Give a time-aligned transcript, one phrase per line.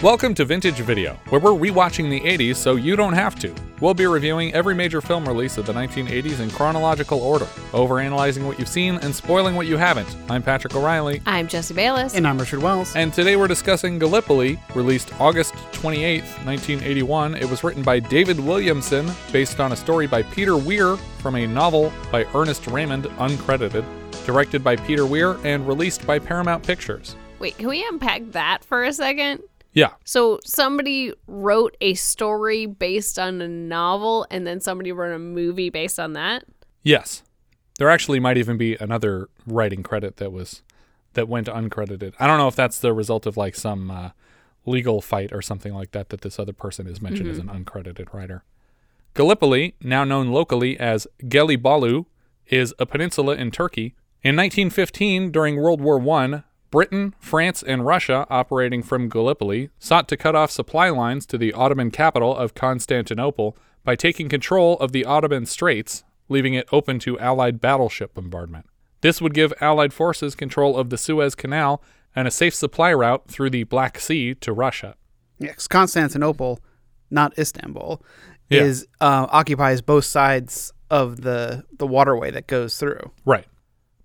[0.00, 3.52] Welcome to Vintage Video, where we're rewatching the 80s so you don't have to.
[3.80, 8.60] We'll be reviewing every major film release of the 1980s in chronological order, overanalyzing what
[8.60, 10.06] you've seen and spoiling what you haven't.
[10.30, 11.20] I'm Patrick O'Reilly.
[11.26, 12.14] I'm Jesse Bayless.
[12.14, 12.94] And I'm Richard Wells.
[12.94, 17.34] And today we're discussing Gallipoli, released August 28, 1981.
[17.34, 21.44] It was written by David Williamson, based on a story by Peter Weir from a
[21.44, 23.84] novel by Ernest Raymond, uncredited,
[24.24, 27.16] directed by Peter Weir, and released by Paramount Pictures.
[27.40, 29.42] Wait, can we unpack that for a second?
[29.78, 29.92] Yeah.
[30.04, 35.70] So somebody wrote a story based on a novel and then somebody wrote a movie
[35.70, 36.44] based on that?
[36.82, 37.22] Yes.
[37.78, 40.62] There actually might even be another writing credit that was
[41.12, 42.14] that went uncredited.
[42.18, 44.10] I don't know if that's the result of like some uh,
[44.66, 48.12] legal fight or something like that that this other person is mentioned as an uncredited
[48.12, 48.42] writer.
[49.14, 52.06] Gallipoli, now known locally as Gelibolu,
[52.48, 53.94] is a peninsula in Turkey.
[54.24, 60.16] In 1915, during World War I, Britain, France, and Russia, operating from Gallipoli, sought to
[60.16, 65.04] cut off supply lines to the Ottoman capital of Constantinople by taking control of the
[65.04, 68.66] Ottoman Straits, leaving it open to Allied battleship bombardment.
[69.00, 71.82] This would give Allied forces control of the Suez Canal
[72.14, 74.96] and a safe supply route through the Black Sea to Russia.
[75.38, 76.58] Yes, Constantinople,
[77.10, 78.02] not Istanbul,
[78.50, 78.62] Yeah.
[78.62, 83.12] is uh, occupies both sides of the the waterway that goes through.
[83.24, 83.46] Right.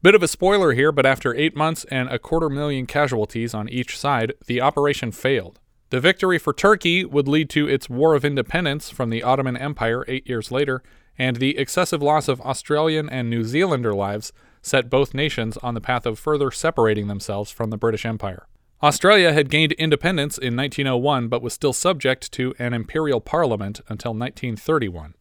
[0.03, 3.69] Bit of a spoiler here, but after eight months and a quarter million casualties on
[3.69, 5.61] each side, the operation failed.
[5.91, 10.03] The victory for Turkey would lead to its War of Independence from the Ottoman Empire
[10.09, 10.83] eight years later,
[11.17, 15.79] and the excessive loss of Australian and New Zealander lives set both nations on the
[15.79, 18.45] path of further separating themselves from the British Empire.
[18.81, 24.11] Australia had gained independence in 1901 but was still subject to an imperial parliament until
[24.11, 25.13] 1931.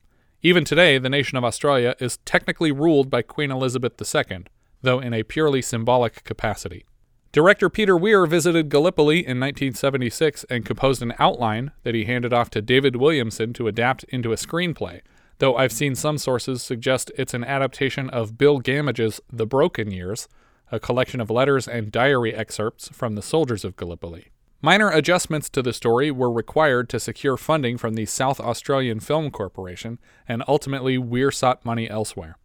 [0.45, 4.47] Even today, the nation of Australia is technically ruled by Queen Elizabeth II,
[4.83, 6.85] though in a purely symbolic capacity.
[7.33, 12.51] Director Peter Weir visited Gallipoli in 1976 and composed an outline that he handed off
[12.51, 15.01] to David Williamson to adapt into a screenplay,
[15.39, 20.29] though I've seen some sources suggest it's an adaptation of Bill Gammage's The Broken Years,
[20.71, 24.29] a collection of letters and diary excerpts from the soldiers of Gallipoli.
[24.61, 29.31] Minor adjustments to the story were required to secure funding from the South Australian Film
[29.31, 29.99] Corporation,
[30.29, 32.37] and ultimately Weir sought money elsewhere.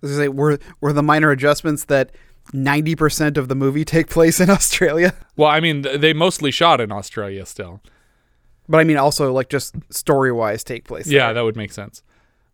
[0.00, 2.10] Was gonna say, were were the minor adjustments that
[2.52, 5.14] ninety percent of the movie take place in Australia?
[5.36, 7.80] Well, I mean, they mostly shot in Australia still.
[8.68, 11.06] But I mean, also like just story wise, take place.
[11.06, 11.34] Yeah, there.
[11.34, 12.02] that would make sense.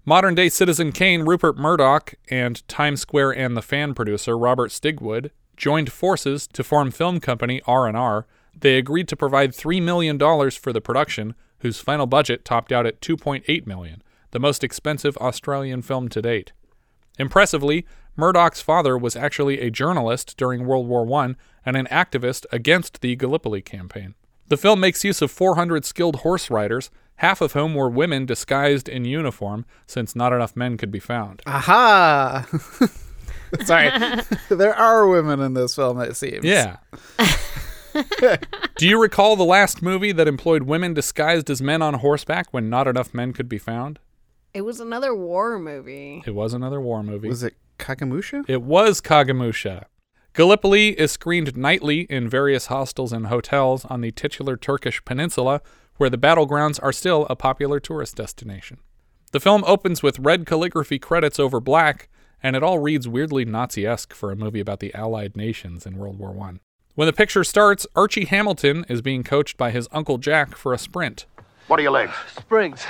[0.05, 5.31] Modern day Citizen Kane, Rupert Murdoch, and Times Square and the fan producer Robert Stigwood
[5.57, 8.27] joined forces to form film company R&R.
[8.59, 13.01] They agreed to provide $3 million for the production, whose final budget topped out at
[13.01, 14.03] 2.8 million,
[14.33, 16.53] the most expensive Australian film to date.
[17.19, 17.87] Impressively,
[18.17, 21.35] Murdoch's father was actually a journalist during World War I
[21.65, 24.15] and an activist against the Gallipoli campaign.
[24.49, 28.89] The film makes use of 400 skilled horse riders, half of whom were women disguised
[28.89, 31.41] in uniform, since not enough men could be found.
[31.47, 32.47] Aha!
[33.65, 33.91] Sorry,
[34.49, 36.01] there are women in this film.
[36.01, 36.45] It seems.
[36.45, 36.79] Yeah.
[38.77, 42.71] Do you recall the last movie that employed women disguised as men on horseback when
[42.71, 43.99] not enough men could be found?
[44.55, 46.23] It was another war movie.
[46.27, 47.29] It was another war movie.
[47.29, 48.45] Was it Kagemusha?
[48.47, 49.87] It was Kagemusha.
[50.35, 55.63] Gallipoli is screened nightly in various hostels and hotels on the titular Turkish peninsula,
[55.97, 58.79] where the battlegrounds are still a popular tourist destination.
[59.33, 62.11] The film opens with red calligraphy credits over black,
[62.43, 65.97] and it all reads weirdly Nazi esque for a movie about the Allied nations in
[65.97, 66.61] World War I.
[66.95, 70.79] When the picture starts, Archie Hamilton is being coached by his Uncle Jack for a
[70.79, 71.25] sprint.
[71.69, 72.13] What are your legs?
[72.37, 72.85] Springs.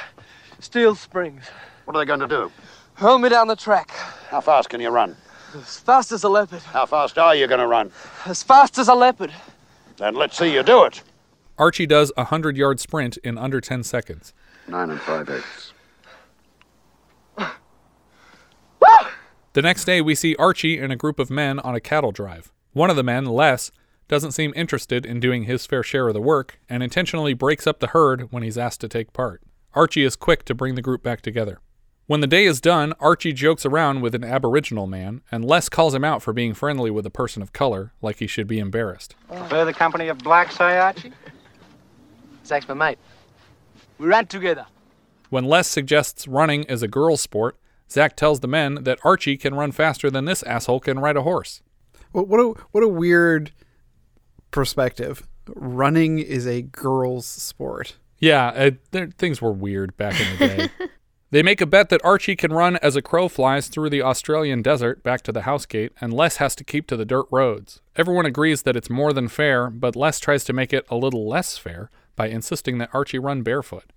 [0.62, 1.44] Steel springs.
[1.84, 2.52] What are they going to do?
[2.94, 3.90] Hurl me down the track.
[4.30, 5.16] How fast can you run?
[5.54, 6.62] As fast as a leopard.
[6.62, 7.90] How fast are you going to run?
[8.26, 9.32] As fast as a leopard.
[9.96, 11.02] Then let's see you do it.
[11.58, 14.32] Archie does a 100 yard sprint in under 10 seconds.
[14.68, 15.72] Nine and five eighths.
[19.54, 22.50] The next day, we see Archie and a group of men on a cattle drive.
[22.72, 23.70] One of the men, Les,
[24.08, 27.80] doesn't seem interested in doing his fair share of the work and intentionally breaks up
[27.80, 29.42] the herd when he's asked to take part.
[29.74, 31.60] Archie is quick to bring the group back together.
[32.06, 35.94] When the day is done, Archie jokes around with an Aboriginal man, and Les calls
[35.94, 39.14] him out for being friendly with a person of color, like he should be embarrassed.
[39.28, 41.12] Prefer the company of blacks, say, Archie?
[42.44, 42.98] Zach's my mate.
[43.98, 44.66] We ran together.
[45.30, 47.56] When Les suggests running is a girl's sport,
[47.90, 51.22] Zach tells the men that Archie can run faster than this asshole can ride a
[51.22, 51.62] horse.
[52.10, 53.52] What what a what a weird
[54.50, 55.26] perspective.
[55.46, 57.96] Running is a girl's sport.
[58.22, 60.88] Yeah, uh, there- things were weird back in the day.
[61.32, 64.62] they make a bet that Archie can run as a crow flies through the Australian
[64.62, 67.80] desert back to the house gate, and Les has to keep to the dirt roads.
[67.96, 71.28] Everyone agrees that it's more than fair, but Les tries to make it a little
[71.28, 73.92] less fair by insisting that Archie run barefoot.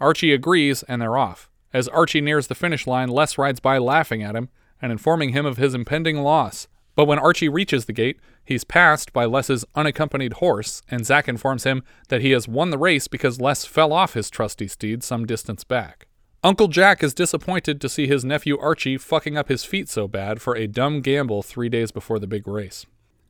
[0.00, 1.50] Archie agrees, and they're off.
[1.72, 4.50] As Archie nears the finish line, Les rides by laughing at him
[4.80, 6.68] and informing him of his impending loss.
[6.96, 11.64] But when Archie reaches the gate, he's passed by Les's unaccompanied horse, and Zack informs
[11.64, 15.26] him that he has won the race because Les fell off his trusty steed some
[15.26, 16.06] distance back.
[16.44, 20.40] Uncle Jack is disappointed to see his nephew Archie fucking up his feet so bad
[20.42, 22.84] for a dumb gamble three days before the big race.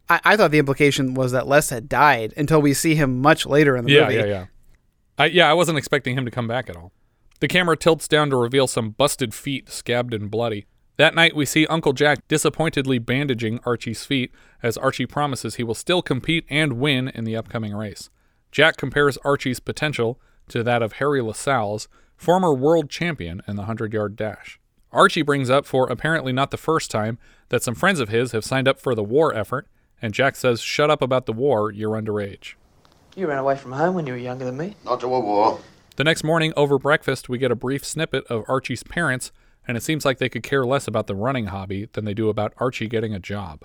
[0.09, 3.47] I, I thought the implication was that Les had died until we see him much
[3.47, 4.15] later in the Yeah, movie.
[4.17, 4.47] yeah, yeah.
[5.17, 6.93] I, yeah, I wasn't expecting him to come back at all.
[7.41, 10.67] The camera tilts down to reveal some busted feet, scabbed and bloody.
[10.97, 14.33] That night, we see Uncle Jack disappointedly bandaging Archie's feet
[14.63, 18.11] as Archie promises he will still compete and win in the upcoming race.
[18.53, 23.93] Jack compares Archie's potential to that of Harry Lascelles, former world champion in the 100
[23.93, 24.61] yard dash.
[24.93, 27.19] Archie brings up, for apparently not the first time,
[27.49, 29.67] that some friends of his have signed up for the war effort,
[30.01, 32.55] and Jack says, Shut up about the war, you're underage.
[33.17, 34.77] You ran away from home when you were younger than me.
[34.85, 35.59] Not to a war.
[35.97, 39.33] The next morning, over breakfast, we get a brief snippet of Archie's parents,
[39.67, 42.29] and it seems like they could care less about the running hobby than they do
[42.29, 43.65] about Archie getting a job.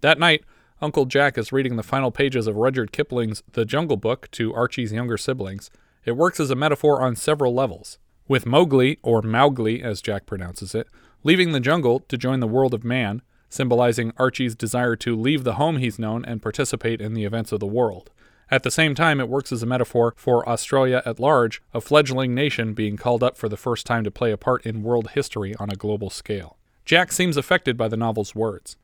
[0.00, 0.44] That night,
[0.80, 4.92] Uncle Jack is reading the final pages of Rudyard Kipling's The Jungle Book to Archie's
[4.92, 5.70] younger siblings.
[6.04, 7.98] It works as a metaphor on several levels,
[8.28, 10.88] with Mowgli, or Mowgli as Jack pronounces it,
[11.22, 15.54] leaving the jungle to join the world of man, symbolizing Archie's desire to leave the
[15.54, 18.10] home he's known and participate in the events of the world.
[18.54, 22.36] At the same time, it works as a metaphor for Australia at large, a fledgling
[22.36, 25.56] nation being called up for the first time to play a part in world history
[25.56, 26.56] on a global scale.
[26.84, 28.76] Jack seems affected by the novel's words.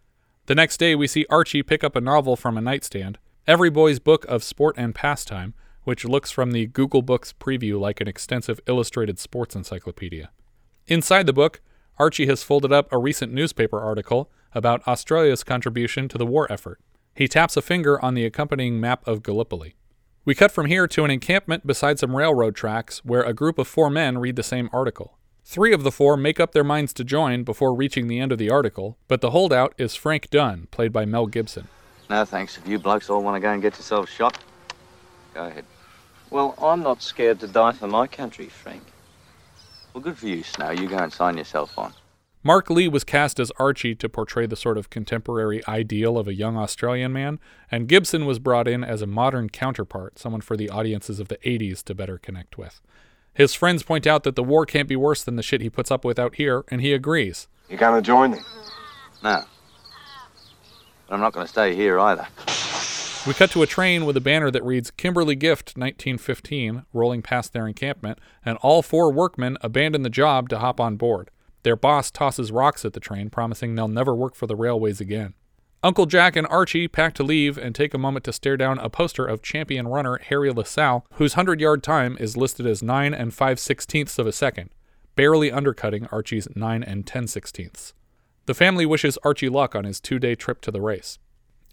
[0.46, 4.00] The next day, we see Archie pick up a novel from a nightstand, Every Boy's
[4.00, 8.58] Book of Sport and Pastime, which looks from the Google Books preview like an extensive
[8.66, 10.30] illustrated sports encyclopedia.
[10.88, 11.60] Inside the book,
[11.96, 16.80] Archie has folded up a recent newspaper article about Australia's contribution to the war effort.
[17.14, 19.74] He taps a finger on the accompanying map of Gallipoli.
[20.24, 23.66] We cut from here to an encampment beside some railroad tracks where a group of
[23.66, 25.18] four men read the same article.
[25.44, 28.38] Three of the four make up their minds to join before reaching the end of
[28.38, 31.68] the article, but the holdout is Frank Dunn, played by Mel Gibson.
[32.08, 32.58] No thanks.
[32.58, 34.38] If you blokes all want to go and get yourselves shot,
[35.34, 35.64] go ahead.
[36.30, 38.82] Well, I'm not scared to die for my country, Frank.
[39.92, 40.70] Well, good for you, Snow.
[40.70, 41.92] You go and sign yourself on.
[42.42, 46.34] Mark Lee was cast as Archie to portray the sort of contemporary ideal of a
[46.34, 47.38] young Australian man,
[47.70, 51.36] and Gibson was brought in as a modern counterpart, someone for the audiences of the
[51.38, 52.80] 80s to better connect with.
[53.34, 55.90] His friends point out that the war can't be worse than the shit he puts
[55.90, 57.46] up with out here, and he agrees.
[57.68, 58.44] You gonna join them?
[59.22, 59.44] No.
[61.06, 62.26] But I'm not going to stay here either.
[63.26, 67.52] We cut to a train with a banner that reads Kimberly Gift 1915 rolling past
[67.52, 71.30] their encampment, and all four workmen abandon the job to hop on board.
[71.62, 75.34] Their boss tosses rocks at the train, promising they'll never work for the railways again.
[75.82, 78.90] Uncle Jack and Archie pack to leave and take a moment to stare down a
[78.90, 83.32] poster of champion runner Harry Lascelles, whose 100 yard time is listed as 9 and
[83.32, 84.70] 5 sixteenths of a second,
[85.16, 87.94] barely undercutting Archie's 9 and 10 sixteenths.
[88.44, 91.18] The family wishes Archie luck on his two day trip to the race.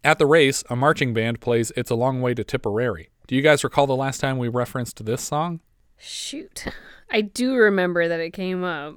[0.04, 3.10] At the race, a marching band plays It's a Long Way to Tipperary.
[3.28, 5.60] Do you guys recall the last time we referenced this song?
[5.98, 6.66] Shoot.
[7.10, 8.96] I do remember that it came up.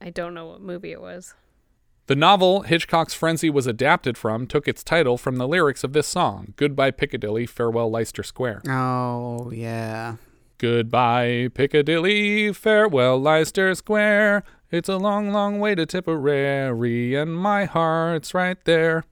[0.00, 1.34] I I don't know what movie it was.
[2.06, 6.08] The novel Hitchcock's Frenzy was adapted from took its title from the lyrics of this
[6.08, 8.62] song Goodbye Piccadilly, Farewell Leicester Square.
[8.68, 10.16] Oh, yeah.
[10.58, 14.42] Goodbye Piccadilly, farewell Leicester Square.
[14.70, 19.04] It's a long, long way to Tipperary, and my heart's right there.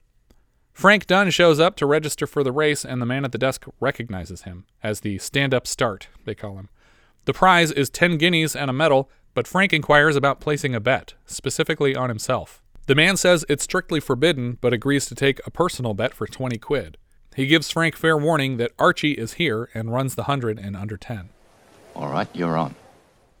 [0.73, 3.65] Frank Dunn shows up to register for the race, and the man at the desk
[3.79, 6.69] recognizes him as the stand up start, they call him.
[7.25, 11.13] The prize is 10 guineas and a medal, but Frank inquires about placing a bet,
[11.25, 12.61] specifically on himself.
[12.87, 16.57] The man says it's strictly forbidden, but agrees to take a personal bet for 20
[16.57, 16.97] quid.
[17.37, 20.97] He gives Frank fair warning that Archie is here and runs the 100 in under
[20.97, 21.29] 10.
[21.95, 22.75] All right, you're on.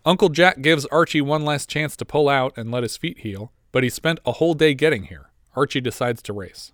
[0.05, 3.51] Uncle Jack gives Archie one last chance to pull out and let his feet heal,
[3.73, 5.31] but he spent a whole day getting here.
[5.53, 6.71] Archie decides to race.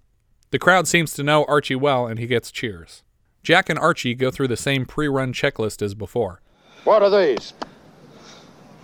[0.52, 3.02] The crowd seems to know Archie well and he gets cheers.
[3.42, 6.44] Jack and Archie go through the same pre run checklist as before.
[6.84, 7.56] What are these?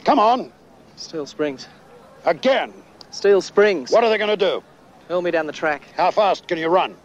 [0.03, 0.51] Come on,
[0.95, 1.67] Steel Springs.
[2.25, 2.73] again.
[3.11, 3.91] Steel Springs.
[3.91, 4.63] What are they going to do?
[5.07, 5.83] Hurl me down the track.
[5.95, 6.95] How fast can you run?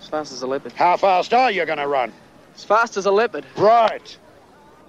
[0.00, 0.72] As fast as a leopard.
[0.72, 2.12] How fast are you going to run?
[2.56, 3.46] As fast as a leopard.
[3.56, 4.16] Right.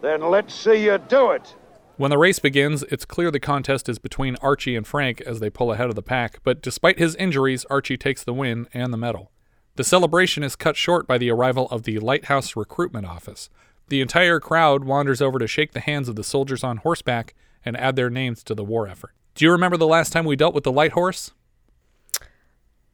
[0.01, 1.53] Then let's see you do it.
[1.95, 5.51] When the race begins, it's clear the contest is between Archie and Frank as they
[5.51, 8.97] pull ahead of the pack, but despite his injuries, Archie takes the win and the
[8.97, 9.31] medal.
[9.75, 13.49] The celebration is cut short by the arrival of the Light Horse Recruitment Office.
[13.93, 17.77] The entire crowd wanders over to shake the hands of the soldiers on horseback and
[17.77, 19.11] add their names to the war effort.
[19.35, 21.29] Do you remember the last time we dealt with the Light Horse?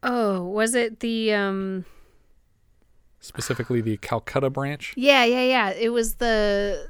[0.04, 1.86] Oh, was it the um
[3.22, 4.94] Specifically, the Calcutta branch?
[4.98, 5.70] Yeah, yeah, yeah.
[5.70, 6.86] It was the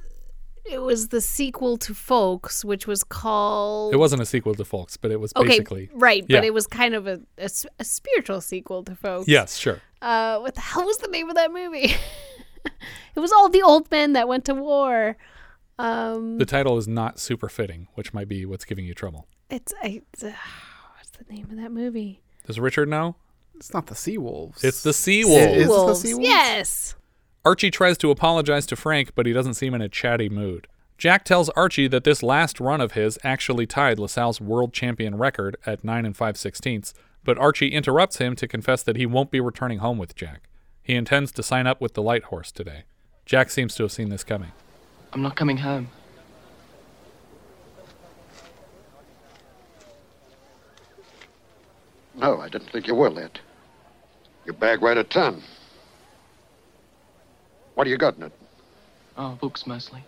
[0.65, 4.97] it was the sequel to ffolkes, which was called It wasn't a sequel to ffolkes,
[4.99, 5.91] but it was Okay, basically.
[5.93, 6.37] right, yeah.
[6.39, 9.25] but it was kind of a a spiritual sequel to ffolkes.
[9.27, 9.81] Yes, sure.
[10.01, 11.93] Uh, what the hell was the name of that movie?
[13.15, 15.17] it was all the old men that went to war.
[15.77, 19.27] Um, The title is not super fitting, which might be what's giving you trouble.
[19.49, 20.33] it's, I, it's uh,
[20.97, 22.21] what's the name of that movie?
[22.45, 23.15] Does Richard know?
[23.55, 24.63] It's not the sea wolves.
[24.63, 25.57] It's the Sea Is Wolves.
[25.61, 26.27] it the sea wolves?
[26.27, 26.95] Yes.
[27.45, 30.67] Archie tries to apologize to Frank, but he doesn't seem in a chatty mood.
[30.97, 35.55] Jack tells Archie that this last run of his actually tied Lascelles world champion record
[35.65, 39.39] at 9 and 5 sixteenths, but Archie interrupts him to confess that he won't be
[39.39, 40.48] returning home with Jack.
[40.89, 42.81] He intends to sign up with the Light Horse today.
[43.23, 44.53] Jack seems to have seen this coming.
[45.13, 45.89] I'm not coming home.
[52.15, 53.39] No, I didn't think you were, Led.
[54.45, 55.43] Your bag weighed a ton.
[57.75, 58.33] What do you got in it?
[59.15, 60.05] Oh, books mostly.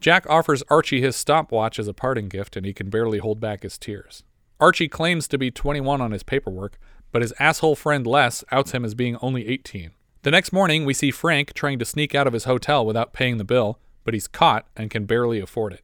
[0.00, 3.62] Jack offers Archie his stopwatch as a parting gift, and he can barely hold back
[3.62, 4.24] his tears.
[4.58, 6.80] Archie claims to be 21 on his paperwork,
[7.12, 9.92] but his asshole friend Les outs him as being only 18.
[10.22, 13.38] The next morning, we see Frank trying to sneak out of his hotel without paying
[13.38, 15.82] the bill, but he's caught and can barely afford it.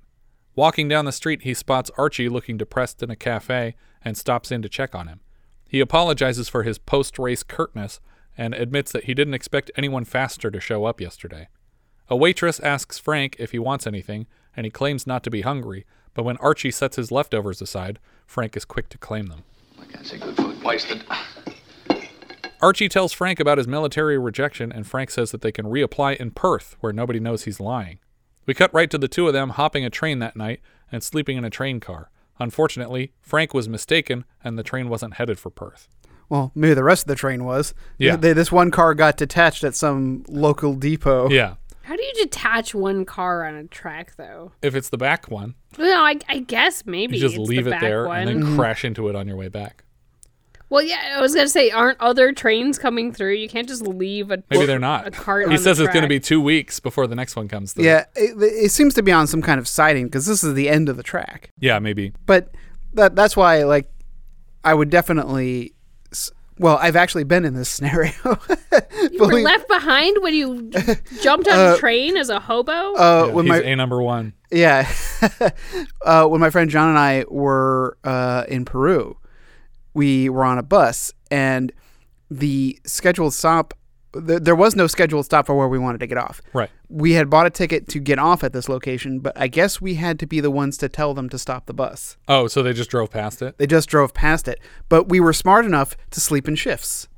[0.55, 4.61] Walking down the street, he spots Archie looking depressed in a cafe and stops in
[4.61, 5.21] to check on him.
[5.66, 7.99] He apologizes for his post race curtness
[8.37, 11.49] and admits that he didn't expect anyone faster to show up yesterday.
[12.11, 15.87] A waitress asks Frank if he wants anything, and he claims not to be hungry,
[16.12, 19.45] but when Archie sets his leftovers aside, Frank is quick to claim them.
[19.81, 21.05] I can't say good food wasted.
[22.66, 26.32] Archie tells Frank about his military rejection, and Frank says that they can reapply in
[26.32, 28.00] Perth, where nobody knows he's lying.
[28.44, 31.37] We cut right to the two of them hopping a train that night and sleeping
[31.37, 32.11] in a train car.
[32.40, 35.88] Unfortunately, Frank was mistaken, and the train wasn't headed for Perth.
[36.28, 37.73] Well, maybe the rest of the train was.
[37.99, 38.16] Yeah.
[38.16, 41.30] They, this one car got detached at some local depot.
[41.30, 41.54] Yeah.
[41.82, 44.50] How do you detach one car on a track, though?
[44.61, 47.70] If it's the back one, no, I, I guess maybe you just it's leave the
[47.70, 48.26] it back there one.
[48.26, 49.85] and then crash into it on your way back.
[50.68, 53.35] Well, yeah, I was gonna say, aren't other trains coming through?
[53.35, 55.06] You can't just leave a Maybe they're not.
[55.06, 55.46] a cart.
[55.49, 57.73] he on says the it's going to be two weeks before the next one comes
[57.73, 57.85] through.
[57.85, 60.68] Yeah, it, it seems to be on some kind of siding because this is the
[60.68, 61.50] end of the track.
[61.61, 62.12] Yeah, maybe.
[62.26, 62.50] But
[62.94, 63.88] that that's why, like,
[64.64, 65.73] I would definitely.
[66.58, 68.12] Well, I've actually been in this scenario.
[69.12, 70.70] You were left behind when you
[71.20, 72.73] jumped on a train as a hobo.
[72.73, 74.32] uh, Yeah, when he's my a number one.
[74.50, 74.90] Yeah.
[76.04, 79.18] uh, when my friend John and I were uh, in Peru,
[79.97, 81.73] we were on a bus, and
[82.31, 83.73] the scheduled stop,
[84.12, 86.43] th- there was no scheduled stop for where we wanted to get off.
[86.53, 86.71] Right.
[86.91, 89.95] We had bought a ticket to get off at this location, but I guess we
[89.95, 92.19] had to be the ones to tell them to stop the bus.
[92.29, 93.57] Oh, so they just drove past it?
[93.57, 94.61] They just drove past it,
[94.91, 97.09] but we were smart enough to sleep in shifts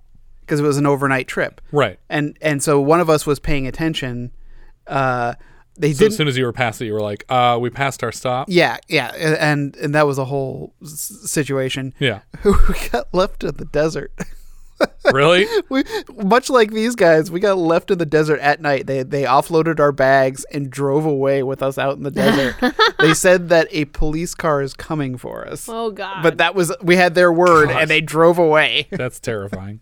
[0.42, 1.60] because it was an overnight trip.
[1.72, 1.98] Right.
[2.08, 4.30] And and so one of us was paying attention.
[4.86, 5.34] Uh,
[5.78, 6.12] they So didn't.
[6.12, 8.48] as soon as you were past it, you were like, uh, we passed our stop.
[8.50, 11.94] Yeah, yeah, and and that was a whole situation.
[11.98, 12.20] Yeah.
[12.44, 12.52] we
[12.90, 14.12] got left in the desert.
[15.12, 15.44] Really?
[15.70, 15.82] we
[16.22, 18.86] much like these guys, we got left in the desert at night.
[18.86, 22.54] They they offloaded our bags and drove away with us out in the desert.
[23.00, 25.68] they said that a police car is coming for us.
[25.68, 26.22] oh God!
[26.22, 27.80] But that was we had their word God.
[27.82, 28.86] and they drove away.
[28.92, 29.80] That's terrifying.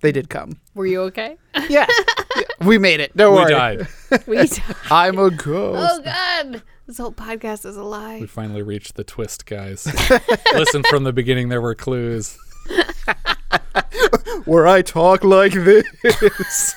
[0.00, 0.58] they did come.
[0.74, 1.36] were you okay?
[1.68, 1.86] Yeah.
[2.36, 3.16] Yeah, we made it.
[3.16, 3.50] Don't we worry.
[3.50, 3.88] died.
[4.26, 4.76] we died.
[4.90, 5.90] I'm a ghost.
[5.92, 6.62] Oh God!
[6.86, 8.20] This whole podcast is a lie.
[8.20, 9.86] We finally reached the twist, guys.
[10.54, 12.38] Listen from the beginning, there were clues.
[14.44, 16.74] Where I talk like this.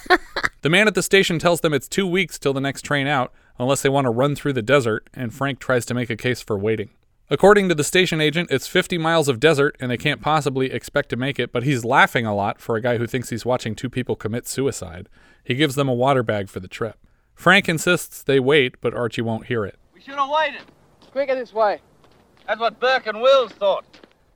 [0.62, 3.32] The man at the station tells them it's two weeks till the next train out,
[3.60, 6.42] unless they want to run through the desert, and Frank tries to make a case
[6.42, 6.90] for waiting.
[7.30, 11.10] According to the station agent, it's 50 miles of desert and they can't possibly expect
[11.10, 13.76] to make it, but he's laughing a lot for a guy who thinks he's watching
[13.76, 15.08] two people commit suicide.
[15.50, 16.96] He gives them a water bag for the trip.
[17.34, 19.80] Frank insists they wait, but Archie won't hear it.
[19.96, 20.62] We should have waited.
[21.10, 21.82] Quicker this way.
[22.46, 23.84] That's what Burke and Wills thought.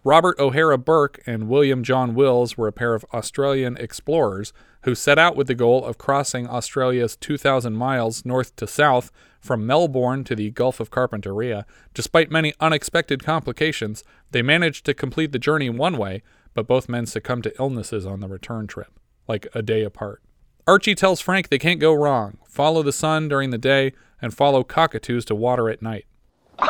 [0.04, 4.54] Robert O'Hara Burke and William John Wills were a pair of Australian explorers
[4.86, 9.68] who set out with the goal of crossing Australia's 2,000 miles north to south from
[9.68, 11.66] Melbourne to the Gulf of Carpentaria.
[11.94, 16.24] Despite many unexpected complications, they managed to complete the journey one way,
[16.56, 20.24] but both men succumbed to illnesses on the return trip, like a day apart.
[20.66, 22.38] Archie tells Frank they can't go wrong.
[22.48, 26.06] Follow the sun during the day and follow cockatoos to water at night.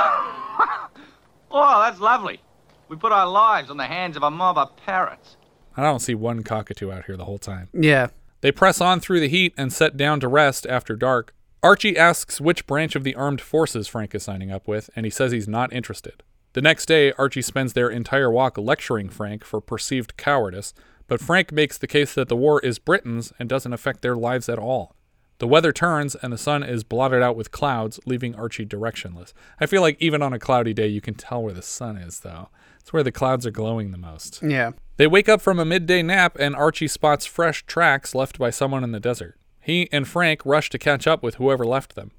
[1.56, 2.42] Oh, that's lovely.
[2.90, 5.38] We put our lives on the hands of a mob of parrots.
[5.78, 7.70] I don't see one cockatoo out here the whole time.
[7.74, 8.08] Yeah.
[8.42, 11.34] They press on through the heat and set down to rest after dark.
[11.62, 15.12] Archie asks which branch of the armed forces Frank is signing up with, and he
[15.12, 16.24] says he's not interested.
[16.54, 20.74] The next day, Archie spends their entire walk lecturing Frank for perceived cowardice,
[21.07, 24.50] but Frank makes the case that the war is Britain's and doesn't affect their lives
[24.50, 24.95] at all.
[25.39, 29.33] The weather turns and the sun is blotted out with clouds, leaving Archie directionless.
[29.60, 32.22] I feel like even on a cloudy day, you can tell where the sun is,
[32.22, 32.50] though.
[32.79, 34.41] It's where the clouds are glowing the most.
[34.41, 34.72] Yeah.
[34.98, 38.83] They wake up from a midday nap and Archie spots fresh tracks left by someone
[38.83, 39.38] in the desert.
[39.60, 42.12] He and Frank rush to catch up with whoever left them.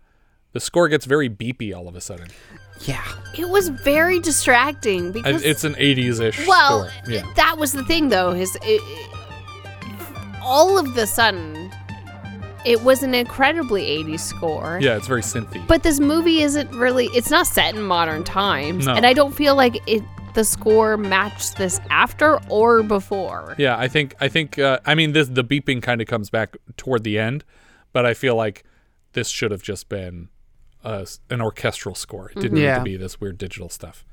[0.54, 2.28] The score gets very beepy all of a sudden.
[2.80, 3.04] Yeah.
[3.36, 7.12] It was very distracting I- because It's an 80s ish well, score.
[7.12, 7.22] Yeah.
[7.36, 8.30] that was the thing though.
[8.30, 9.10] Is it, it-
[10.42, 11.70] all of the sudden,
[12.64, 14.78] it was an incredibly 80s score.
[14.82, 15.66] Yeah, it's very synthy.
[15.66, 17.06] But this movie isn't really.
[17.08, 18.94] It's not set in modern times, No.
[18.94, 20.02] and I don't feel like it.
[20.34, 23.54] The score matched this after or before.
[23.56, 26.56] Yeah, I think I think uh, I mean this the beeping kind of comes back
[26.76, 27.44] toward the end,
[27.92, 28.64] but I feel like
[29.12, 30.28] this should have just been
[30.84, 32.30] uh, an orchestral score.
[32.30, 34.04] It didn't need to be this weird digital stuff.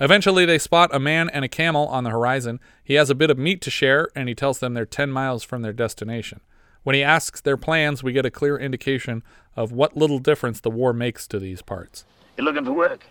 [0.00, 2.58] Eventually, they spot a man and a camel on the horizon.
[2.82, 5.44] He has a bit of meat to share, and he tells them they're 10 miles
[5.44, 6.40] from their destination.
[6.82, 9.22] When he asks their plans, we get a clear indication
[9.54, 12.06] of what little difference the war makes to these parts.
[12.38, 13.04] You looking for work?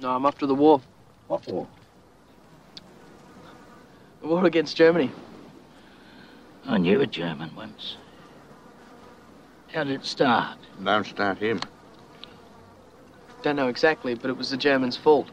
[0.00, 0.82] No, I'm off to the war.
[1.28, 1.66] What for?
[4.20, 5.10] The war against Germany.
[6.66, 7.96] I knew a German once.
[9.72, 10.58] How did it start?
[10.82, 11.60] Don't start him.
[13.42, 15.28] Don't know exactly, but it was the Germans' fault.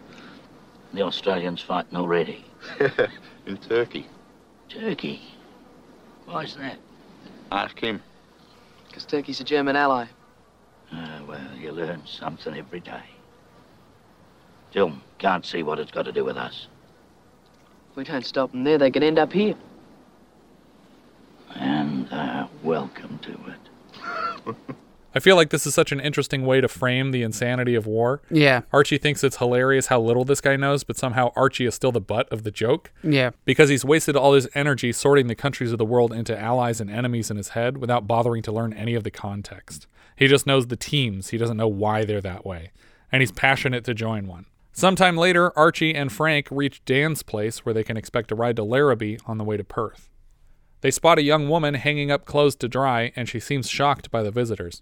[0.93, 2.45] The Australians fighting already.
[3.45, 4.07] In Turkey.
[4.69, 5.21] Turkey.
[6.25, 6.77] Why's that?
[7.51, 8.01] Ask him.
[8.87, 10.05] Because Turkey's a German ally.
[10.91, 13.03] Ah, well, you learn something every day.
[14.71, 16.67] Still, can't see what it's got to do with us.
[17.91, 19.55] If we don't stop them there, they could end up here.
[21.55, 24.55] And uh, welcome to it.
[25.15, 28.21] I feel like this is such an interesting way to frame the insanity of war.
[28.29, 28.61] Yeah.
[28.73, 32.01] Archie thinks it's hilarious how little this guy knows, but somehow Archie is still the
[32.01, 32.91] butt of the joke.
[33.01, 33.31] Yeah.
[33.45, 36.89] because he's wasted all his energy sorting the countries of the world into allies and
[36.91, 39.87] enemies in his head without bothering to learn any of the context.
[40.17, 42.71] He just knows the teams, he doesn't know why they're that way,
[43.11, 44.45] and he's passionate to join one.
[44.73, 48.63] Sometime later, Archie and Frank reach Dan's place where they can expect a ride to
[48.63, 50.09] Larrabee on the way to Perth.
[50.81, 54.21] They spot a young woman hanging up clothes to dry, and she seems shocked by
[54.21, 54.81] the visitors.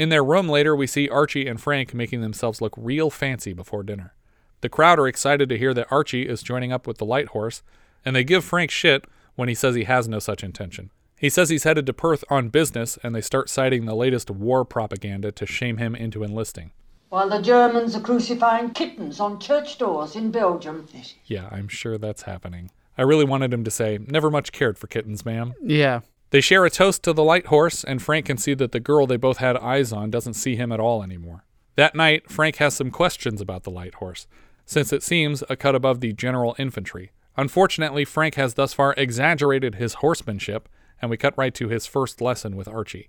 [0.00, 3.82] In their room later, we see Archie and Frank making themselves look real fancy before
[3.82, 4.14] dinner.
[4.62, 7.62] The crowd are excited to hear that Archie is joining up with the light horse,
[8.02, 10.90] and they give Frank shit when he says he has no such intention.
[11.18, 14.64] He says he's headed to Perth on business, and they start citing the latest war
[14.64, 16.70] propaganda to shame him into enlisting.
[17.10, 20.88] While the Germans are crucifying kittens on church doors in Belgium.
[21.26, 22.70] Yeah, I'm sure that's happening.
[22.96, 25.52] I really wanted him to say, Never much cared for kittens, ma'am.
[25.62, 26.00] Yeah.
[26.30, 29.06] They share a toast to the light horse, and Frank can see that the girl
[29.06, 31.44] they both had eyes on doesn't see him at all anymore.
[31.76, 34.26] That night, Frank has some questions about the light horse,
[34.64, 37.10] since it seems a cut above the general infantry.
[37.36, 40.68] Unfortunately, Frank has thus far exaggerated his horsemanship,
[41.02, 43.08] and we cut right to his first lesson with Archie.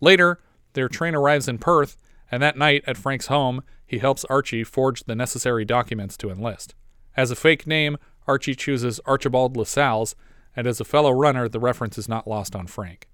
[0.00, 0.40] Later,
[0.74, 1.96] their train arrives in Perth,
[2.30, 6.74] and that night at Frank's home, he helps Archie forge the necessary documents to enlist.
[7.16, 7.96] As a fake name,
[8.28, 10.14] Archie chooses Archibald Lascelles,
[10.56, 13.08] and as a fellow runner, the reference is not lost on Frank.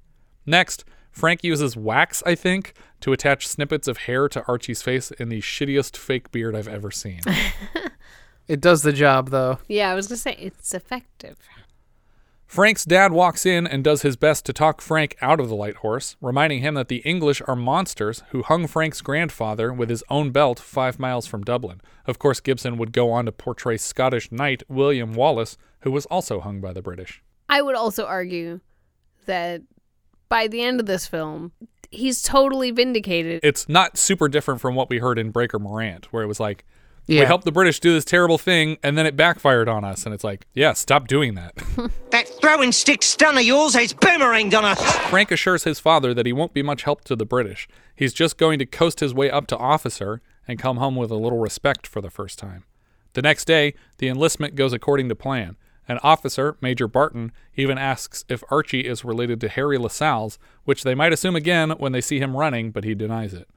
[0.44, 5.28] Next, Frank uses wax, I think, to attach snippets of hair to Archie's face in
[5.28, 7.20] the shittiest fake beard I've ever seen.
[8.48, 9.58] It does the job though.
[9.68, 11.38] Yeah, I was gonna say it's effective.
[12.46, 15.76] Frank's dad walks in and does his best to talk Frank out of the light
[15.76, 20.30] horse, reminding him that the English are monsters who hung Frank's grandfather with his own
[20.30, 21.80] belt five miles from Dublin.
[22.06, 26.40] Of course, Gibson would go on to portray Scottish knight William Wallace, who was also
[26.40, 27.20] hung by the British.
[27.48, 28.60] I would also argue
[29.26, 29.62] that
[30.28, 31.50] by the end of this film,
[31.90, 33.40] he's totally vindicated.
[33.42, 36.64] It's not super different from what we heard in Breaker Morant, where it was like,
[37.08, 40.04] we helped the British do this terrible thing, and then it backfired on us.
[40.04, 41.54] And it's like, yeah, stop doing that.
[42.10, 44.80] That throwing stick stun of yours has boomeranged on us.
[45.10, 47.68] Frank assures his father that he won't be much help to the British.
[47.94, 51.16] He's just going to coast his way up to officer and come home with a
[51.16, 52.64] little respect for the first time.
[53.12, 55.56] The next day, the enlistment goes according to plan.
[55.88, 60.94] An officer, Major Barton, even asks if Archie is related to Harry Lascelles, which they
[60.94, 63.48] might assume again when they see him running, but he denies it.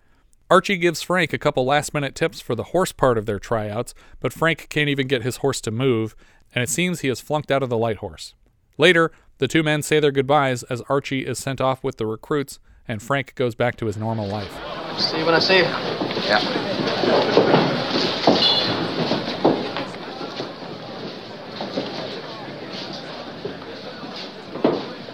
[0.49, 3.93] Archie gives Frank a couple last minute tips for the horse part of their tryouts,
[4.19, 6.15] but Frank can't even get his horse to move,
[6.55, 8.33] and it seems he has flunked out of the light horse.
[8.77, 12.59] Later, The two men say their goodbyes as Archie is sent off with the recruits
[12.89, 14.51] and Frank goes back to his normal life.
[14.99, 15.63] See you when I see you.
[15.63, 16.43] Yeah.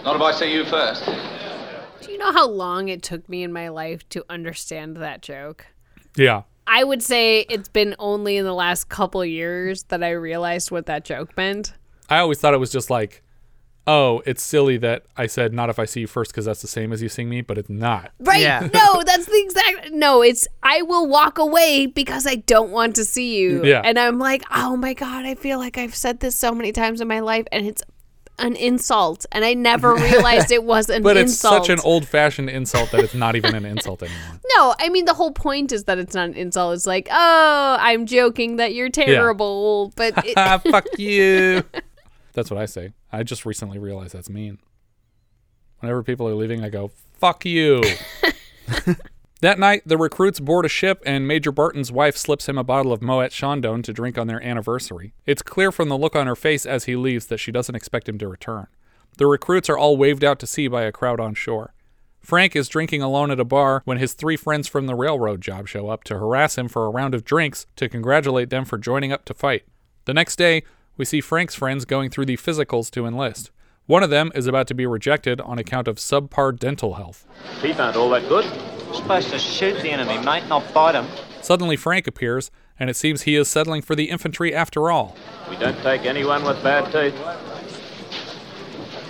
[0.04, 1.04] Not if I see you first.
[2.16, 5.66] Do you know how long it took me in my life to understand that joke?
[6.16, 6.44] Yeah.
[6.66, 10.86] I would say it's been only in the last couple years that I realized what
[10.86, 11.74] that joke meant.
[12.10, 13.22] I always thought it was just like,
[13.86, 16.70] oh, it's silly that I said not if I see you first because that's the
[16.70, 18.14] same as you seeing me, but it's not.
[18.20, 18.40] Right?
[18.40, 18.70] Yeah.
[18.74, 19.92] No, that's the exact.
[19.92, 23.62] No, it's I will walk away because I don't want to see you.
[23.66, 23.82] Yeah.
[23.84, 27.02] And I'm like, oh my god, I feel like I've said this so many times
[27.02, 27.84] in my life, and it's
[28.40, 31.66] an insult, and I never realized it was an But it's insult.
[31.66, 34.40] such an old fashioned insult that it's not even an insult anymore.
[34.58, 36.76] No, I mean the whole point is that it's not an insult.
[36.76, 41.64] It's like, oh, I'm joking that you're terrible, but it, Ah, fuck you.
[42.34, 42.94] That's what I say.
[43.12, 44.60] I just recently realized that's mean.
[45.80, 47.82] Whenever people are leaving, I go, fuck you.
[49.42, 52.94] That night, the recruits board a ship, and Major Barton's wife slips him a bottle
[52.94, 55.14] of Moet Chandon to drink on their anniversary.
[55.26, 58.08] It's clear from the look on her face as he leaves that she doesn't expect
[58.08, 58.68] him to return.
[59.18, 61.74] The recruits are all waved out to sea by a crowd on shore.
[62.22, 65.68] Frank is drinking alone at a bar when his three friends from the railroad job
[65.68, 69.12] show up to harass him for a round of drinks to congratulate them for joining
[69.12, 69.64] up to fight.
[70.06, 70.64] The next day,
[70.98, 73.52] we see Frank's friends going through the physicals to enlist.
[73.86, 77.28] One of them is about to be rejected on account of subpar dental health.
[77.62, 78.46] Teeth aren't all that good.
[78.96, 81.06] Supposed to shoot the enemy, mate, not bite him.
[81.42, 85.16] Suddenly, Frank appears, and it seems he is settling for the infantry after all.
[85.50, 87.20] We don't take anyone with bad teeth.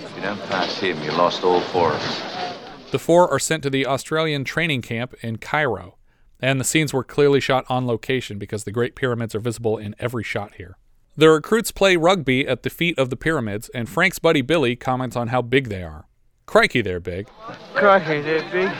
[0.04, 2.90] If you don't pass him, you lost all four of us.
[2.90, 5.96] The four are sent to the Australian training camp in Cairo,
[6.40, 9.94] and the scenes were clearly shot on location because the Great Pyramids are visible in
[9.98, 10.76] every shot here.
[11.16, 15.16] The recruits play rugby at the feet of the pyramids, and Frank's buddy Billy comments
[15.16, 16.06] on how big they are.
[16.44, 17.26] Crikey, they're big.
[17.74, 18.70] Crikey, they're big.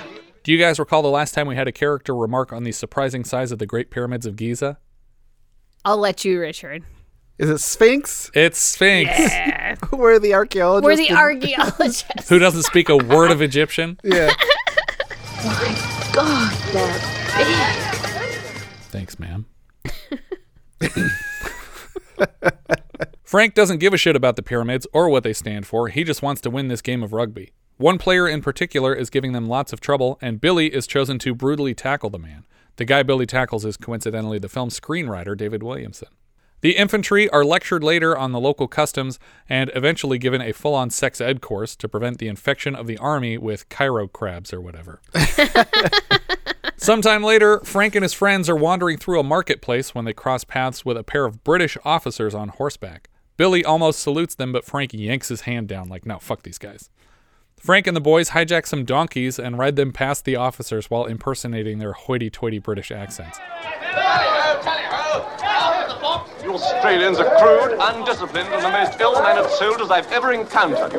[0.47, 3.25] Do you guys recall the last time we had a character remark on the surprising
[3.25, 4.79] size of the Great Pyramids of Giza?
[5.85, 6.85] I'll let you, Richard.
[7.37, 8.31] Is it Sphinx?
[8.33, 9.75] It's Sphinx, Yeah.
[9.93, 10.85] We're the archaeologists.
[10.87, 12.29] We're the archaeologists.
[12.29, 13.99] who doesn't speak a word of Egyptian.
[14.05, 14.33] Yeah.
[16.13, 16.93] God, they're
[18.93, 19.47] Thanks, ma'am.
[23.25, 25.89] Frank doesn't give a shit about the pyramids or what they stand for.
[25.89, 27.51] He just wants to win this game of rugby.
[27.79, 31.35] One player in particular is giving them lots of trouble, and Billy is chosen to
[31.35, 32.47] brutally tackle the man.
[32.77, 36.09] The guy Billy tackles is coincidentally the film's screenwriter, David Williamson.
[36.63, 40.89] The infantry are lectured later on the local customs and eventually given a full on
[40.89, 45.01] sex ed course to prevent the infection of the army with Cairo crabs or whatever.
[46.79, 50.83] Sometime later, Frank and his friends are wandering through a marketplace when they cross paths
[50.83, 53.11] with a pair of British officers on horseback.
[53.37, 56.89] Billy almost salutes them, but Frank yanks his hand down, like, no, fuck these guys.
[57.59, 61.79] Frank and the boys hijack some donkeys and ride them past the officers while impersonating
[61.79, 63.39] their hoity toity British accents.
[66.43, 70.93] You Australians are crude, undisciplined, and the most ill-mannered soldiers I've ever encountered.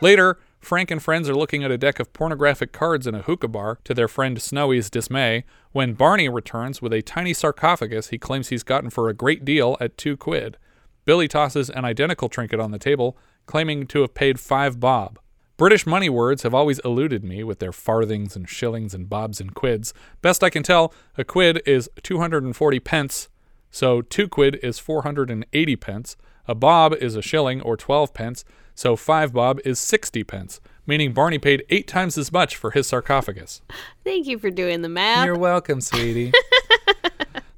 [0.00, 3.48] Later, Frank and friends are looking at a deck of pornographic cards in a hookah
[3.48, 8.48] bar to their friend Snowy's dismay when Barney returns with a tiny sarcophagus he claims
[8.48, 10.56] he's gotten for a great deal at two quid.
[11.04, 13.16] Billy tosses an identical trinket on the table,
[13.50, 15.18] claiming to have paid five bob.
[15.56, 19.54] British money words have always eluded me with their farthings and shillings and bobs and
[19.54, 19.92] quids.
[20.22, 23.28] Best I can tell, a quid is 240 pence,
[23.68, 26.16] so two quid is 480 pence.
[26.46, 28.44] A bob is a shilling or 12 pence,
[28.76, 32.86] so five bob is 60 pence, meaning Barney paid eight times as much for his
[32.86, 33.62] sarcophagus.
[34.04, 35.26] Thank you for doing the math.
[35.26, 36.32] You're welcome, sweetie.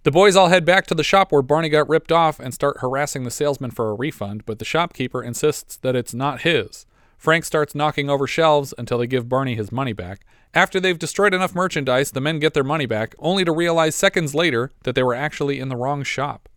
[0.02, 2.78] the boys all head back to the shop where Barney got ripped off and start
[2.80, 6.86] harassing the salesman for a refund, but the shopkeeper insists that it's not his.
[7.16, 10.26] Frank starts knocking over shelves until they give Barney his money back.
[10.54, 14.34] After they've destroyed enough merchandise, the men get their money back, only to realize seconds
[14.34, 16.48] later that they were actually in the wrong shop.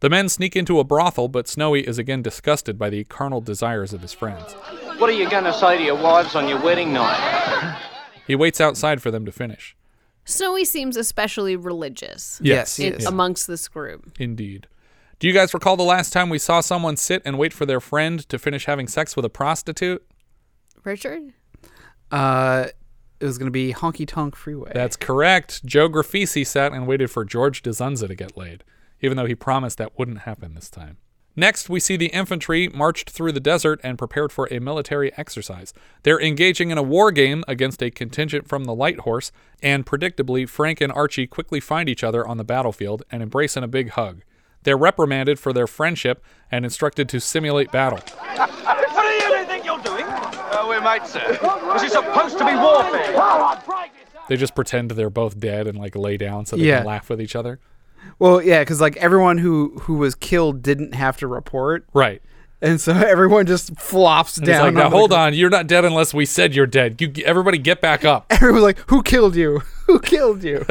[0.00, 3.92] The men sneak into a brothel, but Snowy is again disgusted by the carnal desires
[3.92, 4.52] of his friends.
[4.98, 7.76] What are you going to say to your wives on your wedding night?
[8.26, 9.76] He waits outside for them to finish.
[10.24, 12.40] Snowy seems especially religious.
[12.42, 13.06] Yes, in- is.
[13.06, 14.12] amongst this group.
[14.18, 14.66] Indeed.
[15.18, 17.80] Do you guys recall the last time we saw someone sit and wait for their
[17.80, 20.04] friend to finish having sex with a prostitute?
[20.82, 21.32] Richard?
[22.10, 22.66] Uh,
[23.20, 24.72] it was going to be Honky Tonk Freeway.
[24.74, 25.64] That's correct.
[25.64, 28.64] Joe Grifasi sat and waited for George Dzundza to get laid,
[29.00, 30.98] even though he promised that wouldn't happen this time.
[31.36, 35.74] Next, we see the infantry marched through the desert and prepared for a military exercise.
[36.04, 40.48] They're engaging in a war game against a contingent from the Light Horse, and predictably,
[40.48, 43.90] Frank and Archie quickly find each other on the battlefield and embrace in a big
[43.90, 44.22] hug.
[44.62, 47.98] They're reprimanded for their friendship and instructed to simulate battle.
[47.98, 48.50] What
[48.94, 50.04] do you think you're doing?
[50.06, 51.38] Uh, we're mates, sir.
[51.74, 53.60] This is supposed to be warfare.
[54.28, 56.78] They just pretend they're both dead and like lay down so they Yeah.
[56.78, 57.58] can laugh with each other.
[58.18, 62.22] Well, yeah, because like everyone who who was killed didn't have to report, Right.
[62.62, 64.62] and so everyone just flops And down.
[64.66, 67.00] like, now on the hold gr- on, you're not dead unless we said you're dead.
[67.00, 68.26] You everybody get back up.
[68.30, 69.58] Everyone's like, "Who killed you?
[69.86, 70.64] Who killed you?"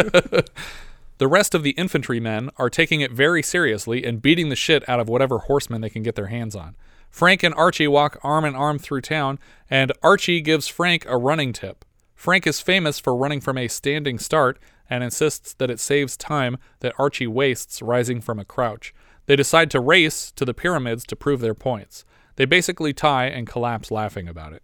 [1.20, 5.00] The rest of the infantrymen are taking it very seriously and beating the shit out
[5.00, 6.76] of whatever horsemen they can get their hands on.
[7.10, 9.38] Frank and Archie walk arm in arm through town,
[9.70, 11.86] and Archie gives Frank a running tip.
[12.16, 14.58] Frank is famous for running from a standing start
[14.90, 18.94] and insists that it saves time that Archie wastes rising from a crouch.
[19.26, 22.04] They decide to race to the pyramids to prove their points.
[22.36, 24.64] They basically tie and collapse laughing about it.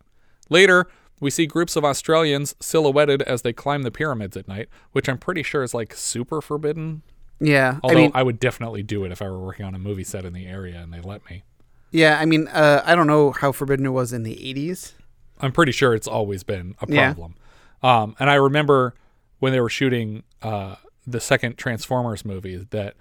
[0.50, 0.88] Later,
[1.22, 5.18] we see groups of Australians silhouetted as they climb the pyramids at night, which I'm
[5.18, 7.04] pretty sure is like super forbidden.
[7.40, 9.80] yeah, Although I mean, I would definitely do it if I were working on a
[9.80, 11.44] movie set in the area and they let me.
[11.92, 14.94] yeah, I mean, uh, I don't know how forbidden it was in the '80s.
[15.42, 17.14] I'm pretty sure it's always been a Yeah.
[17.14, 17.36] problem.
[17.82, 18.94] Um, and I remember
[19.40, 20.76] when they were shooting uh,
[21.08, 22.96] the second Transformers movie that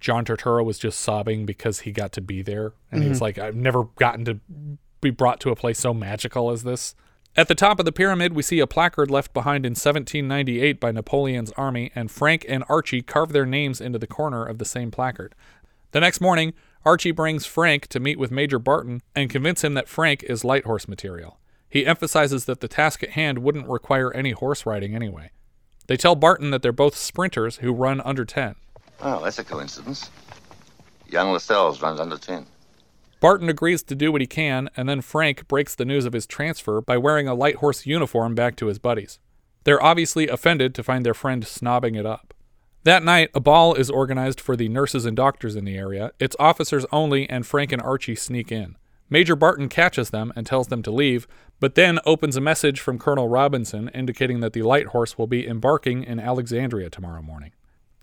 [0.00, 2.72] John Turturro was just sobbing because he got to be there.
[2.90, 3.22] And he was Mhm.
[3.22, 4.40] like, I've never gotten to
[5.00, 6.94] be brought to a place so magical as this.
[7.34, 10.92] At the top of the pyramid, we see a placard left behind in 1798 by
[10.92, 14.90] Napoleon's army, and Frank and Archie carve their names into the corner of the same
[14.90, 15.34] placard.
[15.92, 16.52] The next morning,
[16.84, 20.64] Archie brings Frank to meet with Major Barton and convince him that Frank is light
[20.64, 21.38] horse material.
[21.70, 25.30] He emphasizes that the task at hand wouldn't require any horse riding anyway.
[25.86, 28.54] They tell Barton that they're both sprinters who run under 10.
[29.00, 30.10] Oh, that's a coincidence.
[31.08, 32.46] Young Lascelles runs under 10.
[33.20, 36.26] Barton agrees to do what he can, and then Frank breaks the news of his
[36.26, 39.18] transfer by wearing a light horse uniform back to his buddies.
[39.64, 42.34] They're obviously offended to find their friend snobbing it up.
[42.84, 46.10] That night, a ball is organized for the nurses and doctors in the area.
[46.18, 48.76] It's officers only, and Frank and Archie sneak in.
[49.12, 51.28] Major Barton catches them and tells them to leave,
[51.60, 55.46] but then opens a message from Colonel Robinson indicating that the light horse will be
[55.46, 57.52] embarking in Alexandria tomorrow morning.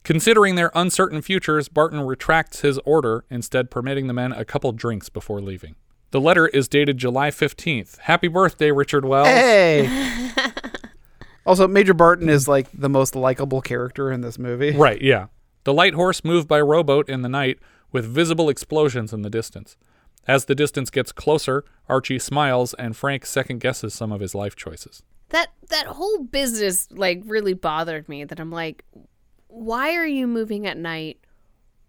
[0.04, 5.10] Considering their uncertain futures, Barton retracts his order, instead permitting the men a couple drinks
[5.10, 5.74] before leaving.
[6.12, 7.98] The letter is dated July 15th.
[8.02, 9.30] Happy birthday, Richard Wells.
[9.30, 10.32] Hey.
[11.44, 14.78] also, Major Barton is like the most likable character in this movie.
[14.78, 15.26] Right, yeah.
[15.64, 17.58] The light horse moved by rowboat in the night
[17.92, 19.76] with visible explosions in the distance.
[20.28, 24.56] As the distance gets closer, Archie smiles and Frank second guesses some of his life
[24.56, 25.02] choices.
[25.30, 28.84] That that whole business like really bothered me that I'm like
[29.48, 31.20] why are you moving at night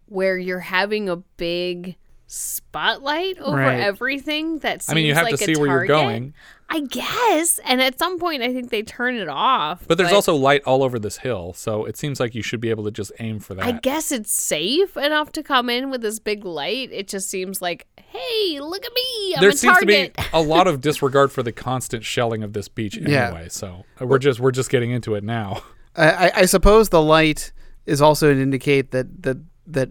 [0.06, 3.80] where you're having a big spotlight over Right.
[3.80, 5.88] everything that seems I mean, you have like to a see where you're target?
[5.88, 6.34] going.
[6.72, 7.58] I guess.
[7.64, 9.84] And at some point I think they turn it off.
[9.88, 12.70] But there's also light all over this hill, so it seems like you should be
[12.70, 13.64] able to just aim for that.
[13.64, 16.90] I guess it's safe enough to come in with this big light.
[16.92, 19.34] It just seems like, hey, look at me.
[19.34, 20.14] I'm there a seems target.
[20.14, 23.26] to be a lot of disregard for the constant shelling of this beach Yeah.
[23.28, 23.48] anyway.
[23.48, 25.62] So uh, we're just we're just getting into it now.
[25.96, 27.50] I, I, I suppose the light
[27.84, 29.90] is also to indicate that that that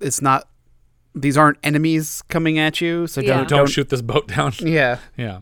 [0.00, 0.48] it's not
[1.14, 3.06] these aren't enemies coming at you.
[3.06, 4.52] So don't, don't don't shoot this boat down.
[4.60, 4.98] Yeah.
[5.16, 5.40] Yeah.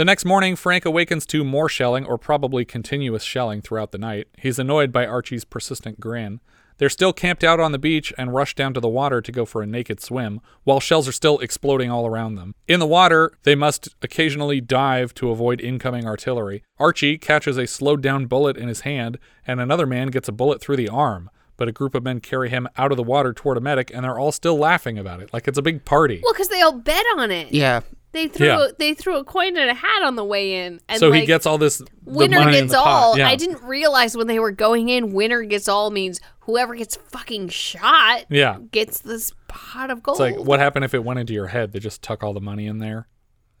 [0.00, 4.28] The next morning, Frank awakens to more shelling, or probably continuous shelling throughout the night.
[4.38, 6.40] He's annoyed by Archie's persistent grin.
[6.78, 9.44] They're still camped out on the beach and rush down to the water to go
[9.44, 12.54] for a naked swim, while shells are still exploding all around them.
[12.66, 16.64] In the water, they must occasionally dive to avoid incoming artillery.
[16.78, 20.62] Archie catches a slowed down bullet in his hand, and another man gets a bullet
[20.62, 21.28] through the arm.
[21.58, 24.04] But a group of men carry him out of the water toward a medic, and
[24.04, 26.22] they're all still laughing about it, like it's a big party.
[26.24, 27.52] Well, because they all bet on it.
[27.52, 27.82] Yeah.
[28.12, 28.66] They threw Yeah.
[28.78, 31.26] they threw a coin and a hat on the way in, and so like, he
[31.26, 31.80] gets all this.
[32.04, 33.16] winner gets all.
[33.16, 33.28] Yeah.
[33.28, 37.50] I didn't realize when they were going in, winner gets all means whoever gets fucking
[37.50, 38.58] shot Yeah.
[38.72, 40.20] gets this pot of gold.
[40.20, 41.72] It's like, what happened if it went into your head?
[41.72, 43.06] They just tuck all the money in there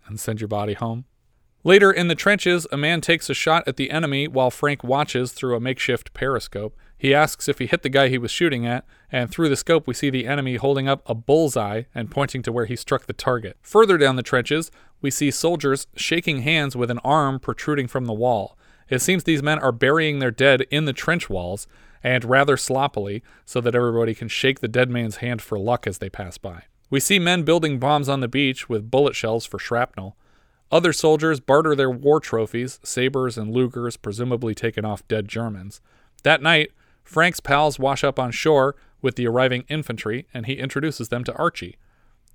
[0.06, 1.04] and send your body home.
[1.62, 5.30] Later in the trenches, a man takes a shot at the enemy while Frank watches
[5.32, 6.74] through a makeshift periscope.
[7.00, 9.86] He asks if he hit the guy he was shooting at, and through the scope,
[9.86, 13.14] we see the enemy holding up a bullseye and pointing to where he struck the
[13.14, 13.56] target.
[13.62, 18.12] Further down the trenches, we see soldiers shaking hands with an arm protruding from the
[18.12, 18.54] wall.
[18.90, 21.66] It seems these men are burying their dead in the trench walls,
[22.04, 25.98] and rather sloppily, so that everybody can shake the dead man's hand for luck as
[25.98, 26.64] they pass by.
[26.90, 30.18] We see men building bombs on the beach with bullet shells for shrapnel.
[30.70, 35.80] Other soldiers barter their war trophies, sabers and Lugers, presumably taken off dead Germans.
[36.24, 36.72] That night,
[37.04, 41.34] Frank's pals wash up on shore with the arriving infantry, and he introduces them to
[41.34, 41.76] Archie.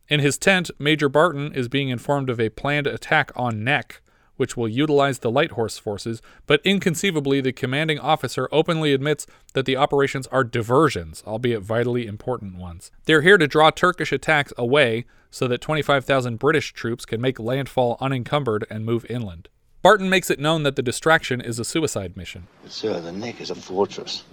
[0.07, 4.01] In his tent, Major Barton is being informed of a planned attack on Nek,
[4.37, 9.65] which will utilize the Light Horse forces, but inconceivably, the commanding officer openly admits that
[9.65, 12.91] the operations are diversions, albeit vitally important ones.
[13.05, 17.97] They're here to draw Turkish attacks away so that 25,000 British troops can make landfall
[17.99, 19.49] unencumbered and move inland.
[19.81, 22.47] Barton makes it known that the distraction is a suicide mission.
[22.67, 24.23] Sir, the neck is a fortress,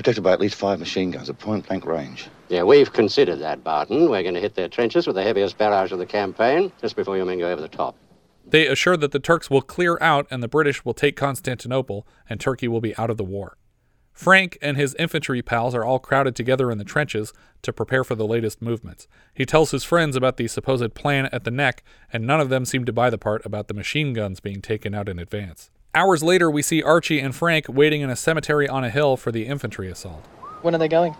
[0.00, 2.30] protected by at least five machine guns at point blank range.
[2.48, 4.08] Yeah, we've considered that, Barton.
[4.08, 7.18] We're going to hit their trenches with the heaviest barrage of the campaign just before
[7.18, 7.94] your men go over the top.
[8.46, 12.40] They assure that the Turks will clear out and the British will take Constantinople and
[12.40, 13.58] Turkey will be out of the war.
[14.14, 18.14] Frank and his infantry pals are all crowded together in the trenches to prepare for
[18.14, 19.06] the latest movements.
[19.34, 22.64] He tells his friends about the supposed plan at the Nek, and none of them
[22.64, 25.70] seem to buy the part about the machine guns being taken out in advance.
[25.94, 29.32] Hours later, we see Archie and Frank waiting in a cemetery on a hill for
[29.32, 30.24] the infantry assault.
[30.62, 31.16] When are they going?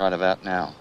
[0.00, 0.74] Right about now.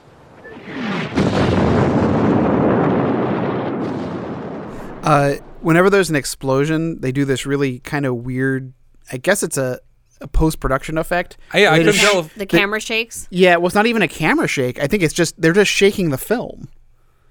[5.03, 8.73] Uh, whenever there's an explosion, they do this really kind of weird.
[9.11, 9.79] I guess it's a,
[10.19, 11.37] a post production effect.
[11.53, 13.27] I, I They couldn't just- tell if The camera shakes.
[13.29, 14.79] Yeah, well, it's not even a camera shake.
[14.79, 16.69] I think it's just they're just shaking the film.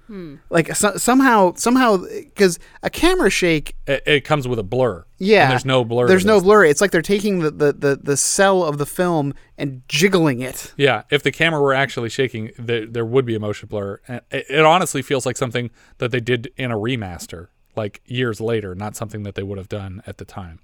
[0.07, 0.37] Hmm.
[0.51, 5.05] Like so, somehow, somehow, because a camera shake, it, it comes with a blur.
[5.19, 6.07] yeah, And there's no blur.
[6.07, 6.64] There's no blur.
[6.64, 10.73] It's like they're taking the, the, the, the cell of the film and jiggling it.
[10.77, 14.01] Yeah, if the camera were actually shaking, there, there would be a motion blur.
[14.07, 18.40] And it, it honestly feels like something that they did in a remaster, like years
[18.40, 20.61] later, not something that they would have done at the time.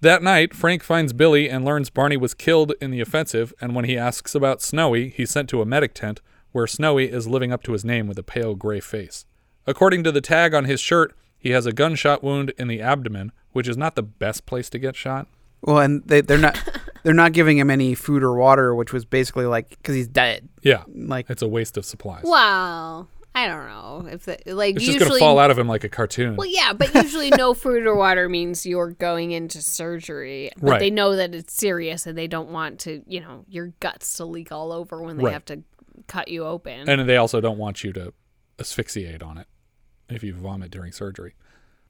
[0.00, 3.86] That night, Frank finds Billy and learns Barney was killed in the offensive, and when
[3.86, 6.20] he asks about Snowy, he's sent to a medic tent
[6.54, 9.26] where Snowy is living up to his name with a pale gray face.
[9.66, 13.32] According to the tag on his shirt, he has a gunshot wound in the abdomen,
[13.52, 15.26] which is not the best place to get shot.
[15.62, 16.56] Well, and they, they're not
[17.02, 20.48] they're not giving him any food or water, which was basically like because he's dead.
[20.62, 22.22] Yeah, like it's a waste of supplies.
[22.24, 23.08] Wow.
[23.36, 25.82] I don't know if the, like It's just usually gonna fall out of him like
[25.82, 26.36] a cartoon.
[26.36, 30.52] Well, yeah, but usually no food or water means you're going into surgery.
[30.60, 30.78] But Right.
[30.78, 34.24] they know that it's serious and they don't want to, you know, your guts to
[34.24, 35.32] leak all over when they Right.
[35.32, 35.64] have to
[36.06, 36.88] cut you open.
[36.88, 38.12] And they also don't want you to
[38.58, 39.46] asphyxiate on it
[40.08, 41.34] if you vomit during surgery.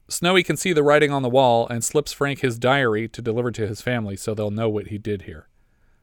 [0.07, 3.51] Snowy can see the writing on the wall and slips Frank his diary to deliver
[3.51, 5.47] to his family so they'll know what he did here.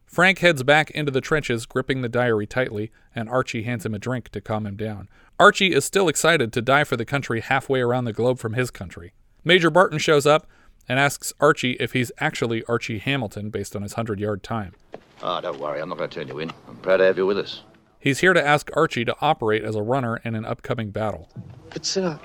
[0.05, 3.99] Frank heads back into the trenches, gripping the diary tightly, and Archie hands him a
[3.99, 5.09] drink to calm him down.
[5.41, 8.71] Archie is still excited to die for the country halfway around the globe from his
[8.71, 9.15] country.
[9.43, 10.47] Major Barton shows up
[10.89, 14.75] and asks Archie if he's actually Archie Hamilton based on his 100 yard time.
[15.23, 16.53] Oh, don't worry, I'm not going to turn you in.
[16.69, 17.63] I'm proud to have you with us.
[18.03, 21.29] He's here to ask Archie to operate as a runner in an upcoming battle.
[21.71, 22.19] But, sir,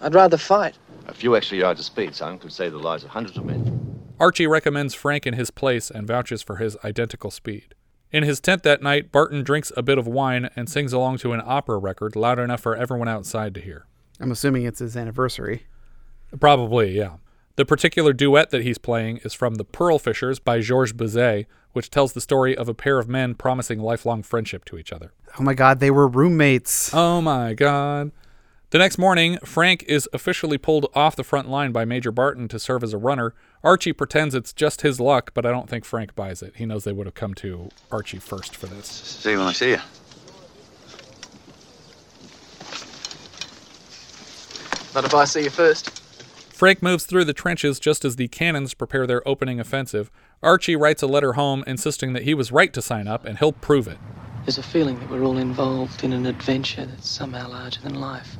[0.00, 0.74] I'd rather fight.
[1.06, 4.00] A few extra yards of speed, son, could save the lives of hundreds of men.
[4.18, 7.76] Archie recommends Frank in his place and vouches for his identical speed.
[8.10, 11.32] In his tent that night, Barton drinks a bit of wine and sings along to
[11.32, 13.86] an opera record loud enough for everyone outside to hear.
[14.18, 15.66] I'm assuming it's his anniversary.
[16.40, 17.18] Probably, yeah.
[17.60, 21.44] The particular duet that he's playing is from The Pearl Fishers by Georges Bizet,
[21.74, 25.12] which tells the story of a pair of men promising lifelong friendship to each other.
[25.38, 26.94] Oh my God, they were roommates.
[26.94, 28.12] Oh my God.
[28.70, 32.58] The next morning, Frank is officially pulled off the front line by Major Barton to
[32.58, 33.34] serve as a runner.
[33.62, 36.54] Archie pretends it's just his luck, but I don't think Frank buys it.
[36.56, 38.86] He knows they would have come to Archie first for this.
[38.86, 39.78] See you when I see you.
[44.94, 46.00] Not if I see you first.
[46.60, 50.10] Frank moves through the trenches just as the cannons prepare their opening offensive.
[50.42, 53.50] Archie writes a letter home insisting that he was right to sign up and he'll
[53.50, 53.96] prove it.
[54.44, 58.36] There's a feeling that we're all involved in an adventure that's somehow larger than life.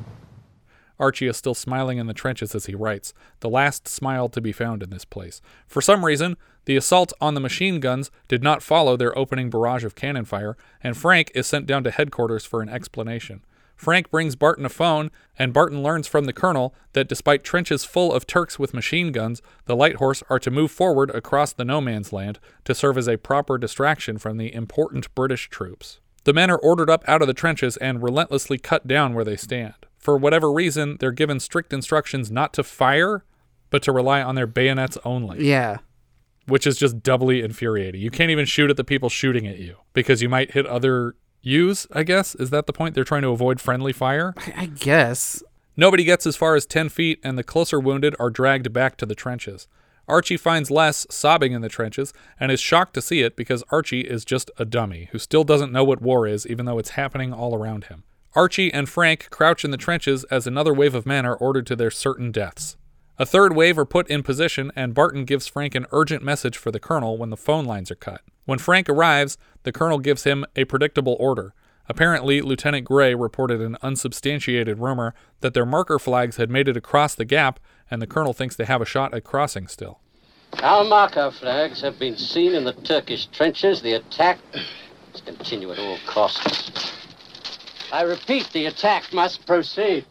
[0.99, 4.51] Archie is still smiling in the trenches as he writes, the last smile to be
[4.51, 5.41] found in this place.
[5.65, 9.83] For some reason, the assault on the machine guns did not follow their opening barrage
[9.83, 13.43] of cannon fire, and Frank is sent down to headquarters for an explanation.
[13.81, 18.13] Frank brings Barton a phone, and Barton learns from the colonel that despite trenches full
[18.13, 21.81] of Turks with machine guns, the Light Horse are to move forward across the no
[21.81, 25.99] man's land to serve as a proper distraction from the important British troops.
[26.25, 29.35] The men are ordered up out of the trenches and relentlessly cut down where they
[29.35, 29.73] stand.
[29.97, 33.25] For whatever reason, they're given strict instructions not to fire,
[33.71, 35.43] but to rely on their bayonets only.
[35.43, 35.77] Yeah.
[36.45, 37.99] Which is just doubly infuriating.
[37.99, 41.15] You can't even shoot at the people shooting at you because you might hit other
[41.41, 42.35] Use, I guess.
[42.35, 42.93] Is that the point?
[42.93, 44.33] They're trying to avoid friendly fire?
[44.55, 45.41] I guess.
[45.75, 49.05] Nobody gets as far as 10 feet, and the closer wounded are dragged back to
[49.05, 49.67] the trenches.
[50.07, 54.01] Archie finds Les sobbing in the trenches and is shocked to see it because Archie
[54.01, 57.33] is just a dummy who still doesn't know what war is, even though it's happening
[57.33, 58.03] all around him.
[58.35, 61.75] Archie and Frank crouch in the trenches as another wave of men are ordered to
[61.75, 62.77] their certain deaths.
[63.17, 66.71] A third wave are put in position, and Barton gives Frank an urgent message for
[66.71, 68.21] the colonel when the phone lines are cut.
[68.45, 71.53] When Frank arrives, the colonel gives him a predictable order
[71.91, 77.15] Apparently, Lieutenant Gray reported an unsubstantiated rumor that their marker flags had made it across
[77.15, 79.99] the gap, and the colonel thinks they have a shot at crossing still.
[80.63, 83.81] Our marker flags have been seen in the Turkish trenches.
[83.81, 84.39] The attack
[85.11, 86.93] must continue at all costs.
[87.91, 90.05] I repeat, the attack must proceed.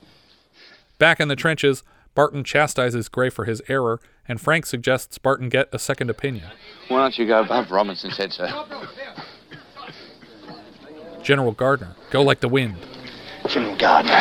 [0.98, 1.82] Back in the trenches,
[2.14, 4.00] Barton chastises Gray for his error,
[4.30, 6.46] and Frank suggests Barton get a second opinion.
[6.86, 8.48] Why don't you go above Robinson's head, sir?
[11.20, 12.76] General Gardner, go like the wind.
[13.48, 14.12] General Gardner,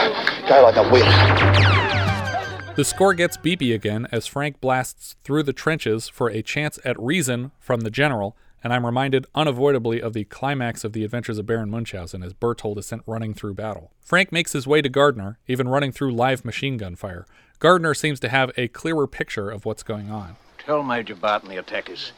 [0.50, 2.76] go like the wind.
[2.76, 7.00] The score gets beepy again as Frank blasts through the trenches for a chance at
[7.00, 11.46] reason from the general, and I'm reminded unavoidably of the climax of the adventures of
[11.46, 13.92] Baron Munchausen as Berthold is sent running through battle.
[14.02, 17.28] Frank makes his way to Gardner, even running through live machine gun fire.
[17.60, 20.38] Gardner seems to have a clearer picture of what's going on.
[20.58, 22.14] Tell Major Barton the attack is.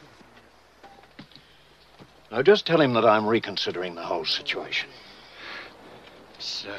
[2.32, 4.90] Now, just tell him that I'm reconsidering the whole situation.
[6.40, 6.76] Sir.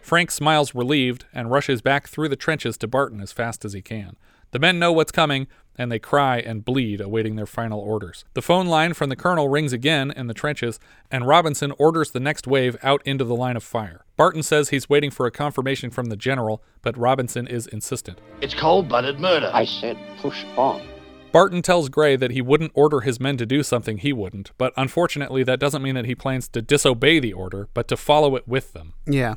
[0.00, 3.82] Frank smiles relieved and rushes back through the trenches to Barton as fast as he
[3.82, 4.16] can.
[4.52, 8.24] The men know what's coming, and they cry and bleed, awaiting their final orders.
[8.34, 10.78] The phone line from the colonel rings again in the trenches,
[11.10, 14.04] and Robinson orders the next wave out into the line of fire.
[14.22, 18.20] Barton says he's waiting for a confirmation from the general, but Robinson is insistent.
[18.40, 19.50] It's cold blooded murder.
[19.52, 20.80] I said push on.
[21.32, 24.72] Barton tells Gray that he wouldn't order his men to do something he wouldn't, but
[24.76, 28.46] unfortunately, that doesn't mean that he plans to disobey the order, but to follow it
[28.46, 28.92] with them.
[29.08, 29.34] Yeah.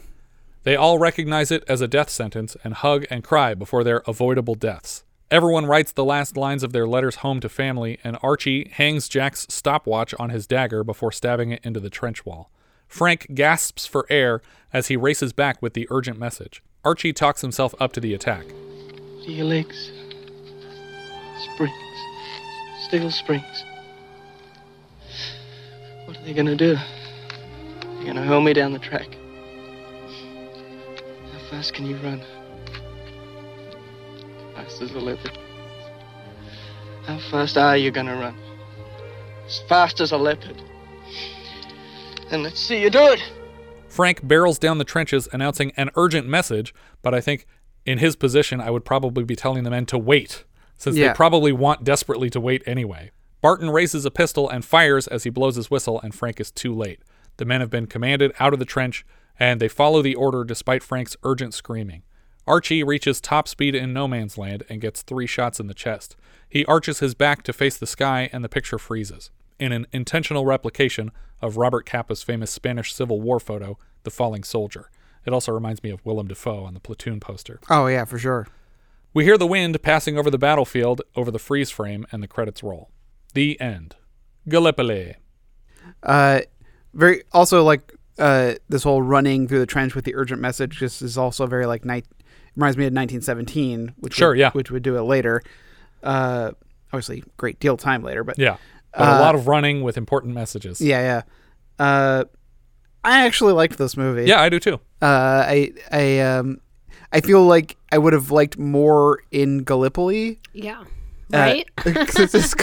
[0.61, 4.53] They all recognize it as a death sentence and hug and cry before their avoidable
[4.53, 5.03] deaths.
[5.31, 9.47] Everyone writes the last lines of their letters home to family, and Archie hangs Jack's
[9.49, 12.51] stopwatch on his dagger before stabbing it into the trench wall.
[12.95, 14.41] Frank gasps for air
[14.71, 16.63] as he races back with the urgent message.
[16.85, 18.45] Archie talks himself up to the attack.
[19.27, 19.91] Legs.
[21.43, 21.73] Springs.
[22.87, 23.65] Steel springs.
[26.05, 26.77] What are they gonna do?
[27.81, 29.17] They're gonna hurl me down the track.
[31.33, 32.23] How fast can you run?
[34.53, 35.37] Fast as a leopard.
[37.03, 38.37] How fast are you gonna run?
[39.45, 40.61] As fast as a leopard.
[42.31, 43.21] And let's see you do it.
[43.87, 47.45] Frank barrels down the trenches announcing an urgent message, but I think
[47.85, 50.43] in his position, I would probably be telling the men to wait,
[50.77, 51.09] since Yeah.
[51.09, 53.11] they probably want desperately to wait anyway.
[53.41, 56.73] Barton raises a pistol and fires as he blows his whistle, and Frank is too
[56.73, 56.99] late.
[57.37, 59.05] The men have been commanded out of the trench,
[59.39, 62.01] and they follow the order despite Frank's urgent screaming.
[62.47, 66.15] Archie reaches top speed in no man's land and gets three shots in the chest.
[66.49, 69.29] He arches his back to face the sky, and the picture freezes.
[69.57, 74.89] In an intentional replication of Robert Capa's famous Spanish Civil War photo, The Falling Soldier.
[75.25, 77.59] It also reminds me of Willem Dafoe on the platoon poster.
[77.69, 78.47] Oh yeah, for sure.
[79.13, 82.61] We hear the wind passing over the battlefield over the freeze frame, and the credits
[82.63, 82.89] roll.
[83.33, 83.95] The end.
[84.47, 85.15] Gallipoli.
[86.03, 86.41] Uh,
[86.93, 91.01] very also like uh this whole running through the trench with the urgent message just
[91.01, 92.05] is also very like night
[92.55, 94.51] reminds me of 1917, which Sure, would, yeah.
[94.51, 95.41] which would do it later.
[96.03, 96.51] Uh,
[96.93, 98.57] obviously, great deal time later, but Yeah.
[98.97, 100.79] But a uh, lot of running with important messages.
[100.79, 101.01] Yeah,
[101.79, 101.85] yeah.
[101.85, 102.23] Uh,
[103.03, 104.25] I actually liked this movie.
[104.25, 104.75] Yeah, I do too.
[105.01, 106.59] Uh, I I um
[107.11, 110.39] I feel like I would have liked more in Gallipoli.
[110.53, 110.81] Yeah.
[111.33, 111.75] Uh, Right?
[111.75, 112.55] 'cause it's,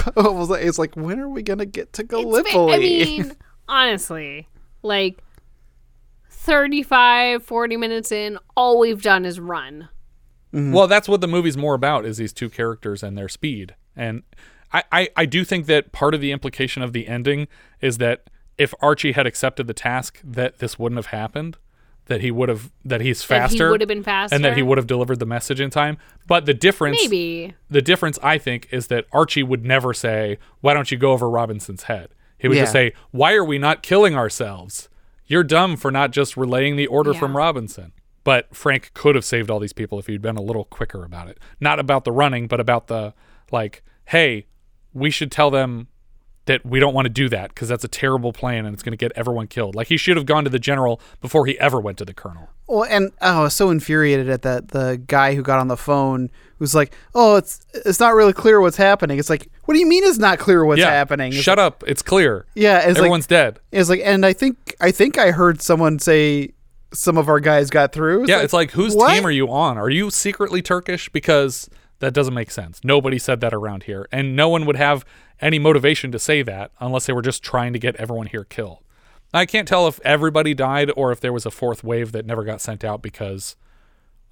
[0.51, 2.75] like, it's like when are we gonna get to It's Gallipoli?
[2.75, 3.33] I mean,
[3.69, 4.49] honestly,
[4.83, 5.19] like
[6.29, 9.89] 35, 40 minutes in, all we've done is run.
[10.55, 13.75] Well, that's what the movie's more about is these two characters and their speed.
[13.97, 14.23] And
[14.73, 17.49] I, I, I do think that part of the implication of the ending
[17.81, 21.57] is that if Archie had accepted the task, that this wouldn't have happened.
[22.07, 23.71] That he would have that he's That he faster.
[23.71, 25.99] would have been faster, And that he would have delivered the message in time.
[26.27, 27.55] But the difference Maybe.
[27.71, 31.31] the difference I think is that Archie would never say, Why don't you go over
[31.31, 32.09] Robinson's head?
[32.39, 34.89] He would just say, Why are we not killing ourselves?
[35.27, 37.93] You're dumb for not just relaying the order from Robinson.
[38.25, 41.29] But Frank could have saved all these people if he'd been a little quicker about
[41.29, 41.39] it.
[41.61, 43.15] Not about the running, but about the
[43.53, 44.47] like, hey,
[44.93, 45.89] we should tell them
[46.47, 48.93] that we don't want to do that because that's a terrible plan and it's going
[48.93, 49.75] to get everyone killed.
[49.75, 52.49] Like he should have gone to the general before he ever went to the colonel.
[52.67, 55.77] Well, and oh, I was so infuriated at that the guy who got on the
[55.77, 59.81] phone who's like, "Oh, it's it's not really clear what's happening." It's like, what do
[59.81, 61.33] you mean it's not clear what's yeah, happening?
[61.33, 61.85] It's Shut up.
[61.87, 62.47] It's clear.
[62.55, 63.61] Yeah, it's everyone's like, dead.
[63.71, 66.55] It's like, and I think I think I heard someone say
[66.93, 68.27] some of our guys got through.
[68.27, 69.15] yeah, it's like whose what?
[69.15, 69.79] team are you on?
[69.79, 71.09] Are you secretly Turkish?
[71.11, 71.69] Because
[72.03, 72.81] that doesn't make sense.
[72.85, 75.05] Nobody said that around here, and no one would have
[75.41, 78.79] any motivation to say that unless they were just trying to get everyone here killed.
[79.35, 82.45] I can't tell if everybody died or if there was a fourth wave that never
[82.45, 83.57] got sent out because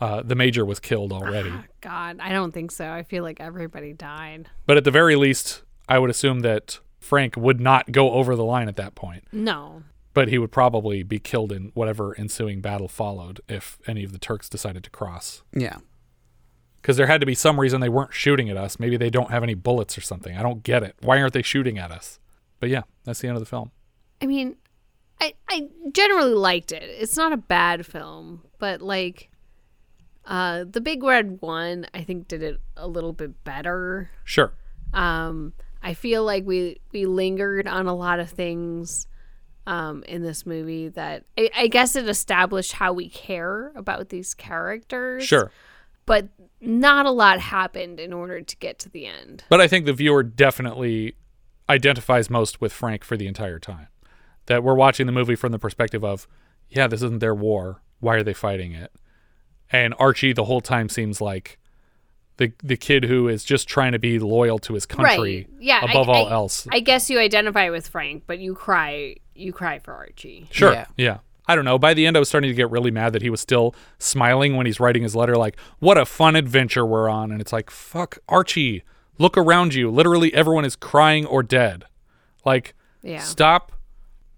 [0.01, 1.53] uh, the major was killed already.
[1.81, 2.89] God, I don't think so.
[2.91, 4.49] I feel like everybody died.
[4.67, 8.45] but at the very least, I would assume that Frank would not go over the
[8.45, 9.25] line at that point.
[9.33, 9.83] No.
[10.13, 14.19] but he would probably be killed in whatever ensuing battle followed if any of the
[14.19, 15.43] Turks decided to cross.
[15.55, 15.79] Yeah.
[16.81, 18.79] Because there had to be some reason they weren't shooting at us.
[18.79, 20.37] Maybe they don't have any bullets or something.
[20.37, 20.97] I don't get it.
[21.03, 22.19] Why aren't they shooting at us?
[22.59, 23.71] But yeah, that's the end of the film.
[24.23, 24.57] I mean,
[25.21, 26.83] I I generally liked it.
[26.83, 29.31] It's not a bad film, but like
[30.25, 34.11] uh the Big Red One, I think did it a little bit better.
[34.25, 34.53] Sure.
[34.93, 35.53] Um
[35.83, 39.07] I feel like we we lingered on a lot of things
[39.67, 44.35] um in this movie that I, I guess it established how we care about these
[44.35, 45.25] characters.
[45.25, 45.51] Sure.
[46.11, 46.27] But
[46.61, 49.45] not a lot happened in order to get to the end.
[49.49, 51.15] But I think the viewer definitely
[51.69, 53.87] identifies most with Frank for the entire time.
[54.47, 56.27] That we're watching the movie from the perspective of,
[56.69, 57.83] yeah, this isn't their war.
[58.01, 58.91] Why are they fighting it?
[59.71, 61.61] And Archie the whole time seems like
[62.39, 65.49] the the kid who is just trying to be loyal to his country right.
[65.61, 65.85] Yeah.
[65.89, 66.67] above I, all I- else.
[66.73, 70.49] I guess you identify with Frank, but you cry you cry for Archie.
[70.51, 70.87] Sure.
[70.97, 71.19] Yeah.
[71.51, 71.79] I don't know.
[71.79, 74.57] By the end, I was starting to get really mad that he was still smiling
[74.57, 77.31] when he's writing his letter, like, what a fun adventure we're on.
[77.33, 78.83] And it's like, fuck, Archie,
[79.19, 79.91] look around you.
[79.91, 81.85] Literally everyone is crying or dead.
[82.45, 83.19] Like, Yeah.
[83.21, 83.73] stop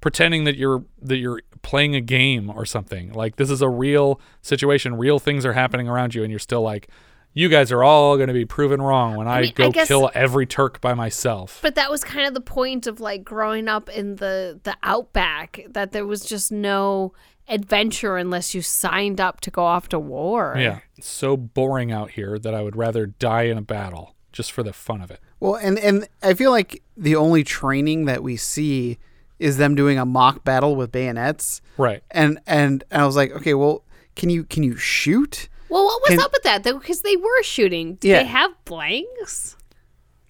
[0.01, 3.13] pretending that you're that you're playing a game or something.
[3.13, 4.97] Like this is a real situation.
[4.97, 6.89] Real things are happening around you and you're still like,
[7.35, 9.89] you guys are all going to be proven wrong when I, mean, I go guess-
[9.89, 11.59] kill every Turk by myself.
[11.63, 15.65] But that was kind of the point of like growing up in the the outback
[15.69, 17.13] that there was just no
[17.49, 20.55] adventure unless you signed up to go off to war.
[20.59, 20.81] Yeah.
[20.97, 24.63] It's so boring out here that I would rather die in a battle just for
[24.63, 25.21] the fun of it.
[25.41, 28.99] Well, and and I feel like the only training that we see
[29.39, 31.61] is them doing a mock battle with bayonets.
[31.77, 32.03] Right.
[32.11, 35.49] And and I was like, okay, well, can you can you shoot?
[35.73, 36.79] Well, what was Can- up with that though?
[36.79, 37.95] Because they were shooting.
[37.97, 38.19] Did Yeah.
[38.23, 39.57] they have blanks?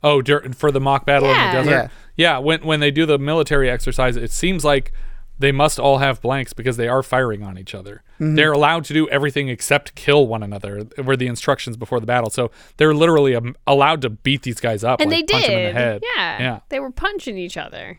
[0.04, 1.50] Oh, dur- for the mock battle Yeah.
[1.60, 1.90] in the desert.
[2.16, 2.32] Yeah.
[2.34, 4.92] yeah, When when they do the military exercise, it seems like
[5.38, 8.02] they must all have blanks because they are firing on each other.
[8.20, 8.36] Mhm.
[8.36, 10.84] They're allowed to do everything except kill one another.
[11.02, 14.84] Were the instructions before the battle, so they're literally um, allowed to beat these guys
[14.84, 15.74] up and like, they punch them in did.
[15.74, 16.02] the head.
[16.16, 16.38] Yeah.
[16.42, 16.58] yeah.
[16.68, 17.98] They were punching each other.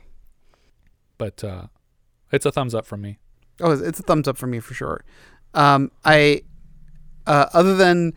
[1.18, 1.64] But uh,
[2.32, 3.18] it's a thumbs up from me.
[3.60, 5.04] Oh, it's- it's a thumbs up for me for sure.
[5.54, 6.44] Um, I
[7.28, 8.14] uh, other than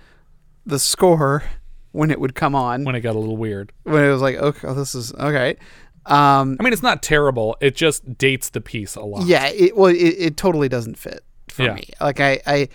[0.65, 1.45] the score
[1.93, 4.37] when it would come on when it got a little weird when it was like
[4.37, 5.57] okay, oh, this is okay.
[6.07, 7.57] Um, I mean, it's not terrible.
[7.61, 9.27] It just dates the piece a lot.
[9.27, 11.75] Yeah, it well, it, it totally doesn't fit for Yeah.
[11.75, 11.89] me.
[12.01, 12.69] Like I, I,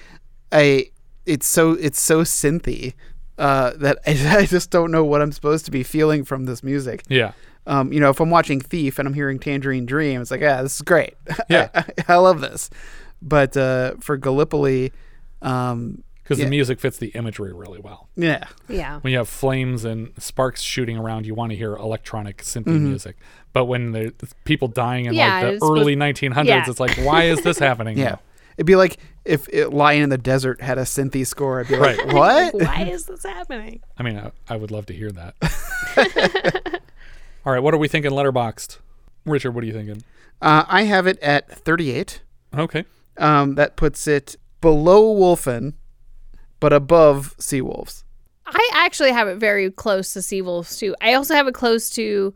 [0.51, 0.85] I,
[1.25, 2.93] it's so it's so synthy
[3.37, 6.61] uh, that I, I just don't know what I'm supposed to be feeling from this
[6.61, 7.03] music.
[7.07, 7.31] Yeah.
[7.67, 10.61] Um, you know, if I'm watching Thief and I'm hearing Tangerine Dream, it's like, yeah,
[10.61, 11.13] this is great.
[11.47, 11.69] Yeah.
[11.73, 12.69] I, I love this.
[13.21, 14.91] But uh, for Gallipoli,
[15.41, 16.45] um, because yeah.
[16.45, 18.07] the music fits the imagery really well.
[18.15, 18.45] Yeah.
[18.69, 18.99] Yeah.
[19.01, 22.81] When you have flames and sparks shooting around, you want to hear electronic synthy Mhm.
[22.81, 23.17] music.
[23.53, 24.13] But when there's
[24.45, 26.69] people dying in Yeah, like the it's supposed- early 1900s, yeah.
[26.69, 27.97] it's like, why is this happening?
[27.97, 28.09] Yeah.
[28.11, 28.19] now?
[28.57, 31.59] It'd be like if it, Lion in the Desert had a synthy score.
[31.59, 32.13] I'd be like, Right.
[32.13, 32.53] what?
[32.61, 33.81] Why is this happening?
[33.97, 35.35] I mean, I, I would love to hear that.
[37.45, 38.11] All right, what are we thinking?
[38.11, 38.77] Letterboxd,
[39.25, 39.51] Richard.
[39.51, 40.03] What are you thinking?
[40.41, 42.21] Uh, I have it at 38.
[42.57, 42.85] Okay.
[43.17, 45.73] Um, that puts it below Wolfen,
[46.61, 48.03] but above Seawolves.
[48.45, 50.95] I actually have it very close to Seawolves too.
[51.01, 52.33] I also have it close to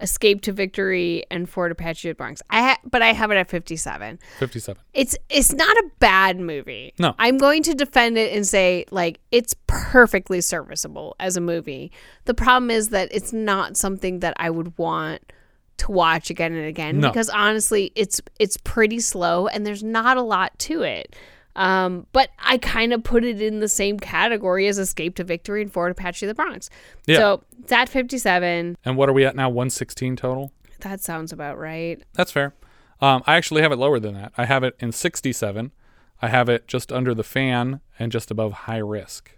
[0.00, 2.42] Escape to Victory and Fort Apache at Bronx.
[2.50, 4.18] I ha- but I have it at 57.
[4.38, 4.82] 57.
[4.92, 6.92] It's it's not a bad movie.
[6.98, 7.14] No.
[7.18, 11.90] I'm going to defend it and say like it's perfectly serviceable as a movie.
[12.26, 15.32] The problem is that it's not something that I would want
[15.78, 17.08] to watch again and again No.
[17.08, 21.16] because honestly, it's it's pretty slow and there's not a lot to it.
[21.56, 25.62] Um, but I kind of put it in the same category as Escape to Victory
[25.62, 26.68] and Fort Apache the Bronx.
[27.06, 27.16] Yeah.
[27.16, 29.48] So that 57, And what are we at now?
[29.48, 30.52] 116 total.
[30.80, 32.00] that sounds about right.
[32.12, 32.54] That's fair.
[33.00, 34.32] Um, I actually have it lower than that.
[34.36, 35.72] I have it in 67.
[36.22, 39.32] I have it just under the fan and just above high risk.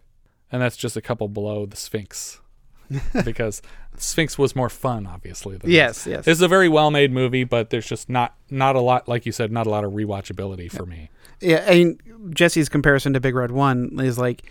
[0.51, 2.41] And that's just a couple below the Sphinx.
[3.25, 3.63] because
[3.97, 5.57] Sphinx was more fun, obviously.
[5.57, 6.11] Than Yes, this.
[6.13, 6.25] yes.
[6.25, 9.27] This is a very well made movie, but there's just not not a lot, like
[9.27, 11.11] you said, not a lot of rewatchability for me.
[11.41, 11.99] Yeah, I mean
[12.35, 14.51] Jesse's comparison to Big Red One is like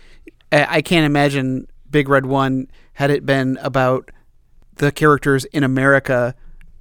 [0.52, 4.10] I I can't imagine Big Red One had it been about
[4.76, 6.34] the characters in America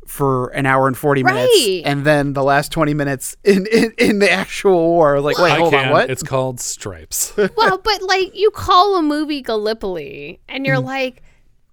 [0.05, 1.82] for an hour and forty minutes, Right.
[1.84, 5.12] and then the last twenty minutes in in, in the actual war.
[5.18, 5.88] I was like, wait, I hold can.
[5.88, 6.10] on, what?
[6.10, 7.34] It's called Stripes.
[7.58, 10.86] well, but like you call a movie Gallipoli and you're Mm.
[10.86, 11.22] like,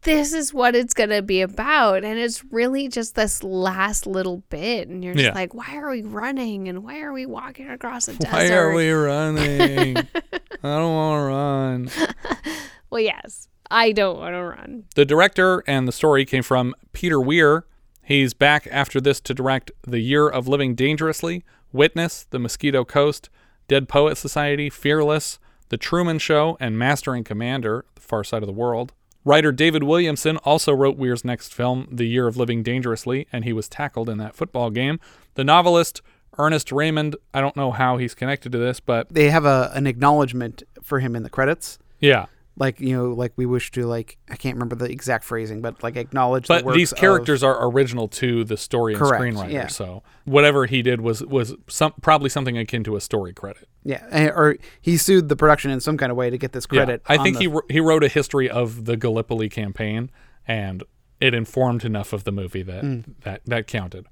[0.05, 2.05] this is what it's going to be about.
[2.05, 4.89] And it's really just this last little bit.
[4.89, 5.33] And you're just Yeah.
[5.35, 6.69] like, why are we running?
[6.69, 8.33] And why are we walking across a desert?
[8.33, 9.97] Why are we running?
[10.63, 11.91] I don't want to run.
[12.91, 14.85] Well, yes, I don't want to run.
[14.95, 17.67] The director and the story came from Peter Weir,
[18.05, 21.43] He's back after this to direct The Year of Living Dangerously,
[21.73, 23.31] Witness, The Mosquito Coast,
[23.67, 25.41] Dead Poet Society, Fearless,
[25.71, 28.93] The Truman Show, and Master and Commander, The Far Side of the World.
[29.25, 33.53] Writer David Williamson also wrote Weir's next film, The Year of Living Dangerously, and he
[33.55, 35.01] was tackled in that football game.
[35.35, 36.03] The novelist
[36.37, 39.87] Ernest Raymond, I don't know how he's connected to this, but They have a an
[39.87, 41.79] acknowledgement for him in the credits.
[42.01, 42.27] yeah.
[42.57, 45.83] Like you know, like we wish to like I can't remember the exact phrasing, but
[45.83, 46.47] like acknowledge.
[46.47, 49.51] the But works these of- characters are original to the story and Correct, screenwriter.
[49.53, 49.67] yeah.
[49.67, 53.69] So whatever he did was was some probably something akin to a story credit.
[53.83, 57.03] yeah, or he sued the production in some kind of way to get this credit.
[57.11, 60.11] Yeah, I think the- he he wrote a history of the Gallipoli campaign,
[60.47, 60.85] and
[61.21, 63.05] it informed enough of the movie that Mm.
[63.25, 64.07] that that counted.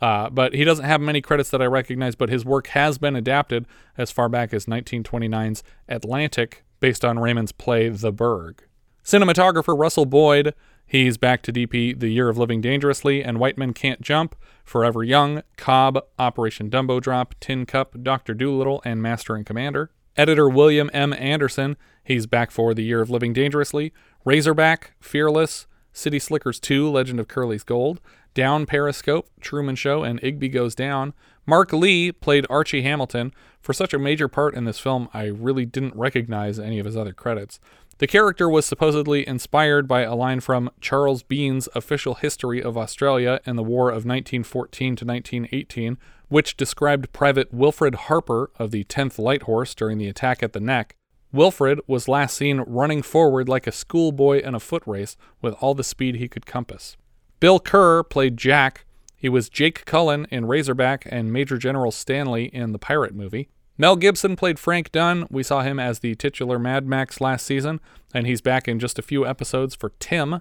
[0.00, 2.14] Uh, but he doesn't have many credits that I recognize.
[2.14, 3.66] But his work has been adapted
[3.98, 8.64] as far back as 1929's Atlantic, based on Raymond's play The Berg.
[9.04, 10.52] Cinematographer Russell Boyd,
[10.84, 15.04] he's back to DP The Year of Living Dangerously and White Men Can't Jump, Forever
[15.04, 19.92] Young, Cobb, Operation Dumbo Drop, Tin Cup, Doctor Dolittle, and Master and Commander.
[20.16, 21.12] Editor William M.
[21.12, 23.92] Anderson, he's back for The Year of Living Dangerously,
[24.24, 28.00] Razorback, Fearless, City Slickers 2, Legend of Curly's Gold,
[28.34, 31.12] Down Periscope, Truman Show, and Igby Goes Down.
[31.46, 33.32] Mark Lee played Archie Hamilton.
[33.60, 36.96] For such a major part in this film, I really didn't recognize any of his
[36.96, 37.60] other credits.
[37.98, 43.40] The character was supposedly inspired by a line from Charles Bean's Official History of Australia
[43.44, 49.18] in the War of 1914 to 1918, which described Private Wilfred Harper of the 10th
[49.18, 50.96] Light Horse during the attack at the Nek.
[51.32, 55.74] Wilfred was last seen running forward like a schoolboy in a foot race with all
[55.74, 56.96] the speed he could compass.
[57.42, 58.84] Bill Kerr played Jack.
[59.16, 63.48] He was Jake Cullen in Razorback and Major General Stanley in the Pirate movie.
[63.76, 65.26] Mel Gibson played Frank Dunn.
[65.28, 67.80] We saw him as the titular Mad Max last season,
[68.14, 70.40] and he's back in just a few episodes for Tim.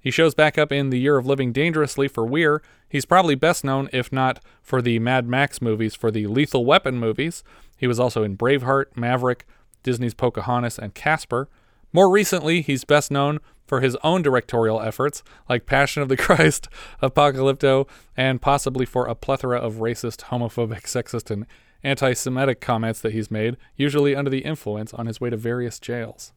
[0.00, 2.62] He shows back up in The Year of Living Dangerously for Weir.
[2.88, 6.98] He's probably best known, if not for the Mad Max movies, for the Lethal Weapon
[6.98, 7.44] movies.
[7.76, 9.46] He was also in Braveheart, Maverick,
[9.82, 11.50] Disney's Pocahontas, and Casper.
[11.92, 16.68] More recently, he's best known for his own directorial efforts, like Passion of the Christ,
[17.02, 21.46] Apocalypto, and possibly for a plethora of racist, homophobic, sexist, and
[21.82, 25.78] anti Semitic comments that he's made, usually under the influence on his way to various
[25.78, 26.32] jails.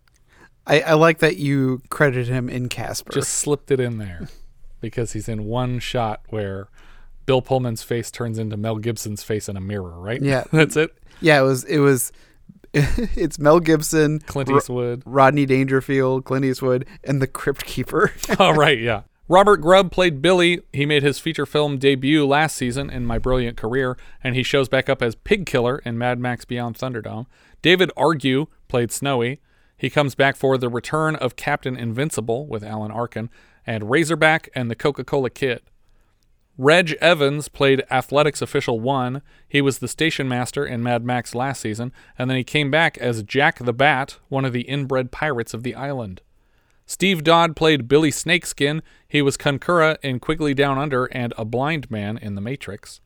[0.65, 3.11] I, I like that you credited him in Casper.
[3.11, 4.29] Just slipped it in there
[4.81, 6.69] because he's in one shot where
[7.25, 10.21] Bill Pullman's face turns into Mel Gibson's face in a mirror, right?
[10.21, 10.95] Yeah, That's it.
[11.21, 11.63] Yeah, it was.
[11.65, 12.11] It was.
[13.15, 15.03] it's Mel Gibson, Clint Ro- Eastwood.
[15.05, 18.11] Rodney Dangerfield, Clint Eastwood, and the Crypt Keeper.
[18.39, 19.03] oh, right, yeah.
[19.29, 20.61] Robert Grubb played Billy.
[20.73, 24.69] He made his feature film debut last season in My Brilliant Career, and he shows
[24.69, 27.27] back up as Pig Killer in Mad Max Beyond Thunderdome.
[27.61, 29.39] David Argue played Snowy.
[29.77, 33.29] He comes back for The Return of Captain Invincible with Alan Arkin,
[33.67, 35.61] and Razorback and the Coca Cola Kid.
[36.57, 39.23] Reg Evans played Athletics Official 1.
[39.47, 42.95] He was the station master in Mad Max last season, and then he came back
[42.99, 46.21] as Jack the Bat, one of the inbred pirates of the island.
[46.85, 48.83] Steve Dodd played Billy Snakeskin.
[49.07, 53.01] He was Concura in Quigley Down Under and a blind man in The Matrix.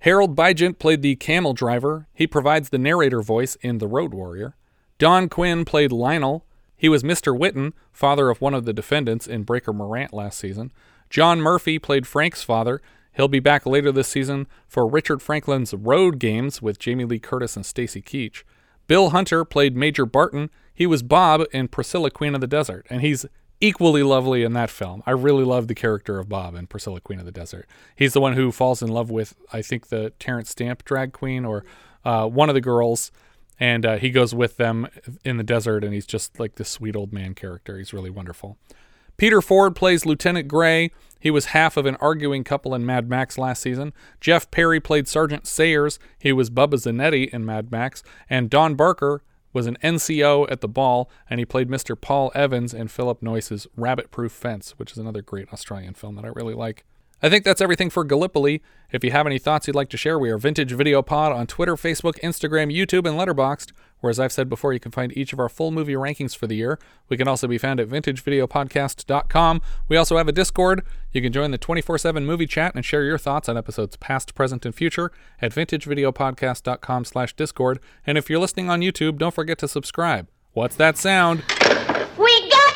[0.00, 2.08] Harold Baigent played the camel driver.
[2.12, 4.56] He provides the narrator voice in The Road Warrior.
[4.98, 6.44] Don Quinn played Lionel.
[6.76, 7.38] He was Mr.
[7.38, 10.72] Witten, father of one of the defendants in Breaker Morant last season.
[11.12, 12.80] John Murphy played Frank's father.
[13.12, 17.54] He'll be back later this season for Richard Franklin's Road Games with Jamie Lee Curtis
[17.54, 18.44] and Stacy Keach.
[18.86, 20.48] Bill Hunter played Major Barton.
[20.74, 23.26] He was Bob in Priscilla Queen of the Desert, and he's
[23.60, 25.02] equally lovely in that film.
[25.04, 27.68] I really love the character of Bob in Priscilla Queen of the Desert.
[27.94, 31.44] He's the one who falls in love with, I think, the Terence Stamp drag queen
[31.44, 31.62] or
[32.06, 33.12] uh, one of the girls,
[33.60, 34.88] and uh, he goes with them
[35.26, 37.76] in the desert, and he's just like this sweet old man character.
[37.76, 38.56] He's really wonderful.
[39.22, 40.90] Peter Ford plays Lieutenant Gray.
[41.20, 43.92] He was half of an arguing couple in Mad Max last season.
[44.20, 46.00] Geoff Parry played Sergeant Sayers.
[46.18, 48.02] He was Bubba Zanetti in Mad Max.
[48.28, 51.94] And Don Barker was an NCO at the ball, and he played Mr.
[51.94, 56.24] Paul Evans in Philip Noyce's Rabbit Proof Fence, which is another great Australian film that
[56.24, 56.84] I really like.
[57.22, 58.60] I think that's everything for Gallipoli.
[58.90, 61.46] If you have any thoughts you'd like to share, we are Vintage Video Pod on
[61.46, 63.70] Twitter, Facebook, Instagram, YouTube, and Letterboxd.
[64.02, 66.48] Where, as I've said before, you can find each of our full movie rankings for
[66.48, 66.76] the year.
[67.08, 69.62] We can also be found at vintagevideopodcast.com.
[69.88, 70.82] We also have a Discord.
[71.12, 74.34] You can join the 24 7 movie chat and share your thoughts on episodes past,
[74.34, 77.78] present, and future at vintagevideopodcast.com slash Discord.
[78.04, 80.26] And if you're listening on YouTube, don't forget to subscribe.
[80.52, 81.44] What's that sound?
[82.18, 82.74] We got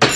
[0.00, 0.10] one!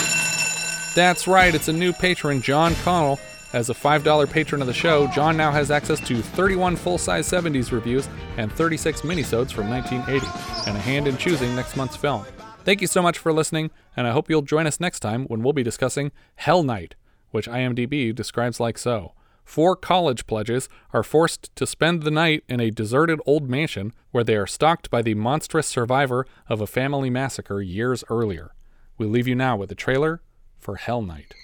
[0.95, 3.19] That's right, it's a new patron, John Connell.
[3.53, 7.71] As a $5 patron of the show, John now has access to 31 full-size 70s
[7.71, 10.25] reviews and 36 minisodes from 1980,
[10.67, 12.25] and a hand in choosing next month's film.
[12.63, 15.43] Thank you so much for listening, and I hope you'll join us next time when
[15.43, 16.95] we'll be discussing Hell Night,
[17.29, 19.13] which IMDb describes like so.
[19.45, 24.23] Four college pledges are forced to spend the night in a deserted old mansion where
[24.23, 28.55] they are stalked by the monstrous survivor of a family massacre years earlier.
[28.97, 30.23] We leave you now with a trailer
[30.59, 31.35] for Hell Night.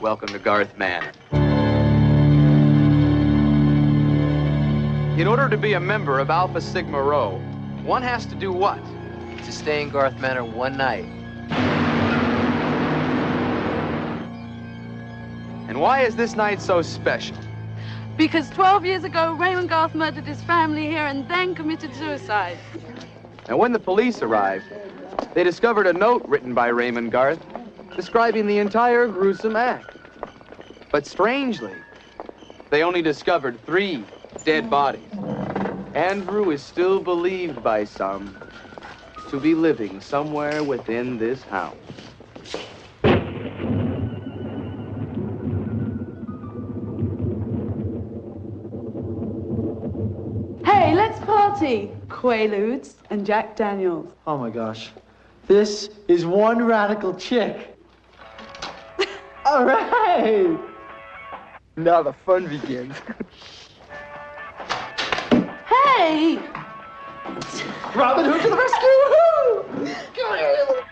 [0.00, 1.12] Welcome to Garth Manor.
[5.20, 7.32] In order to be a member of Alpha Sigma Rho,
[7.84, 8.82] one has to do what?
[9.44, 11.04] To stay in Garth Manor one night.
[15.68, 17.36] And why is this night so special?
[18.16, 22.56] Because 12 years ago, Raymond Garth murdered his family here and then committed suicide.
[23.48, 24.64] And when the police arrived,
[25.34, 27.44] they discovered a note written by Raymond Garth
[27.96, 29.96] describing the entire gruesome act.
[30.90, 31.74] But strangely,
[32.70, 34.04] they only discovered three
[34.44, 35.02] dead bodies.
[35.94, 38.36] Andrew is still believed by some
[39.30, 41.76] to be living somewhere within this house.
[50.64, 51.90] Hey, let's party!
[52.08, 54.12] Quaaludes and Jack Daniels.
[54.26, 54.90] Oh my gosh.
[55.46, 57.76] This is one radical chick.
[59.50, 60.56] All right.
[61.76, 62.94] Now the fun begins.
[65.66, 66.38] Hey!
[67.96, 69.94] Robin Hood to the rescue!
[70.14, 70.84] Come here, little-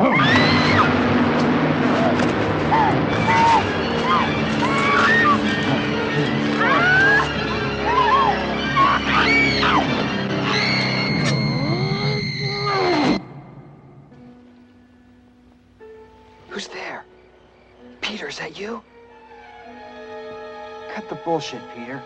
[0.00, 0.10] oh,
[18.20, 18.82] Peter, is that you?
[20.92, 22.02] Cut the bullshit, Peter.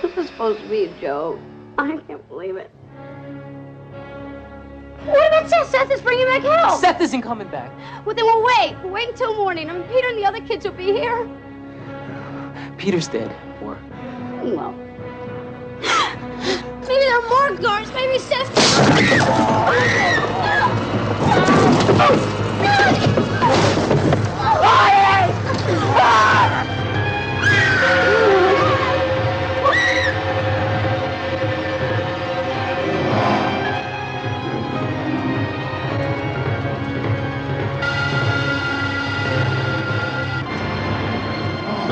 [0.00, 1.38] This was supposed to be a joke.
[1.76, 2.70] I can't believe it.
[5.04, 5.68] What about Seth?
[5.68, 6.80] Seth is bringing back help.
[6.80, 7.70] Seth isn't coming back.
[8.06, 8.78] Well, then we'll wait.
[8.82, 9.68] We'll wait until morning.
[9.68, 11.28] I mean, Peter and the other kids will be here.
[12.78, 13.30] Peter's dead.
[13.60, 13.78] Or
[14.42, 14.89] Well.
[16.90, 17.92] Maybe there are more guards.
[17.94, 18.50] Maybe Seth.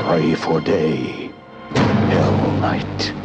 [0.08, 1.30] Pray for day.
[2.10, 3.17] Hell night.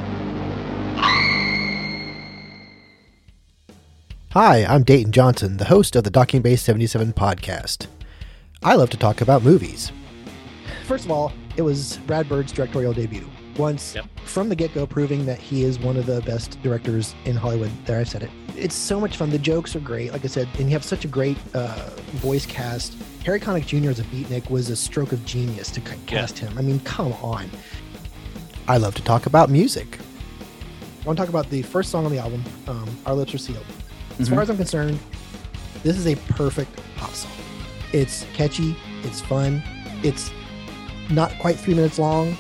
[4.34, 7.86] Hi, I'm Dayton Johnson, the host of the Docking Base 77 podcast.
[8.64, 9.92] I love to talk about movies.
[10.88, 13.30] First of all, it was Brad Bird's directorial debut.
[13.58, 17.36] Once from the get go, proving that he is one of the best directors in
[17.36, 17.70] Hollywood.
[17.86, 18.32] There, I said it.
[18.58, 19.30] It's so much fun.
[19.30, 22.48] The jokes are great, like I said, and you have such a great uh, voice
[22.48, 22.96] cast.
[23.26, 23.92] Harry Connick Jr.
[23.92, 26.58] as a beatnik was a stroke of genius to cast him.
[26.58, 27.52] I mean, come on.
[28.68, 30.00] I love to talk about music.
[31.04, 33.38] I want to talk about the first song on the album, um, Our Lips Are
[33.38, 33.66] Sealed.
[34.20, 34.34] As Mhm.
[34.34, 35.00] far as I'm concerned,
[35.84, 37.32] this is a perfect pop song.
[37.92, 39.62] It's catchy, it's fun,
[40.04, 40.32] it's
[41.10, 42.38] not quite three minutes long.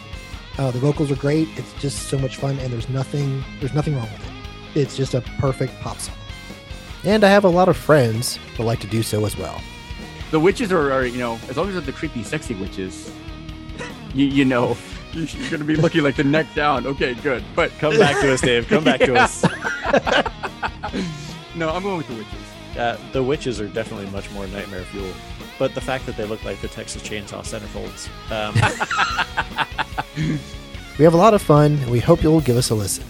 [0.57, 1.47] Uh, the vocals are great.
[1.57, 4.21] It's just so much fun, and there's nothing there's nothing wrong with
[4.76, 4.80] it.
[4.82, 6.15] It's just a perfect pop song.
[7.03, 9.61] And I have a lot of friends that like to do so as well.
[10.32, 13.11] The witches are, are, you know, as long as they're the creepy, sexy witches,
[14.15, 14.78] you, you know,
[15.13, 16.88] you're going to be looking like the neck down.
[16.88, 17.43] Okay, good.
[17.55, 18.67] But Come back to us, Dave.
[18.67, 19.43] Come back to us.
[21.56, 22.78] no, I'm going with the witches.
[22.78, 25.12] Uh, the witches are definitely much more nightmare fuel.
[25.60, 28.10] But the fact that they look like the Texas Chainsaw centerfolds.
[28.32, 28.56] Um,
[30.99, 33.04] We have a lot of fun, and we hope you'll give us a listen.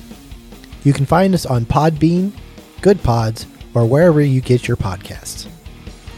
[0.86, 2.32] You can find us on Podbean,
[2.80, 5.50] Good Pods, or wherever you get your podcasts.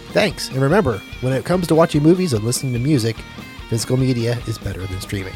[0.10, 3.16] Thanks, and remember, when it comes to watching movies and listening to music,
[3.68, 5.34] physical media is better than streaming.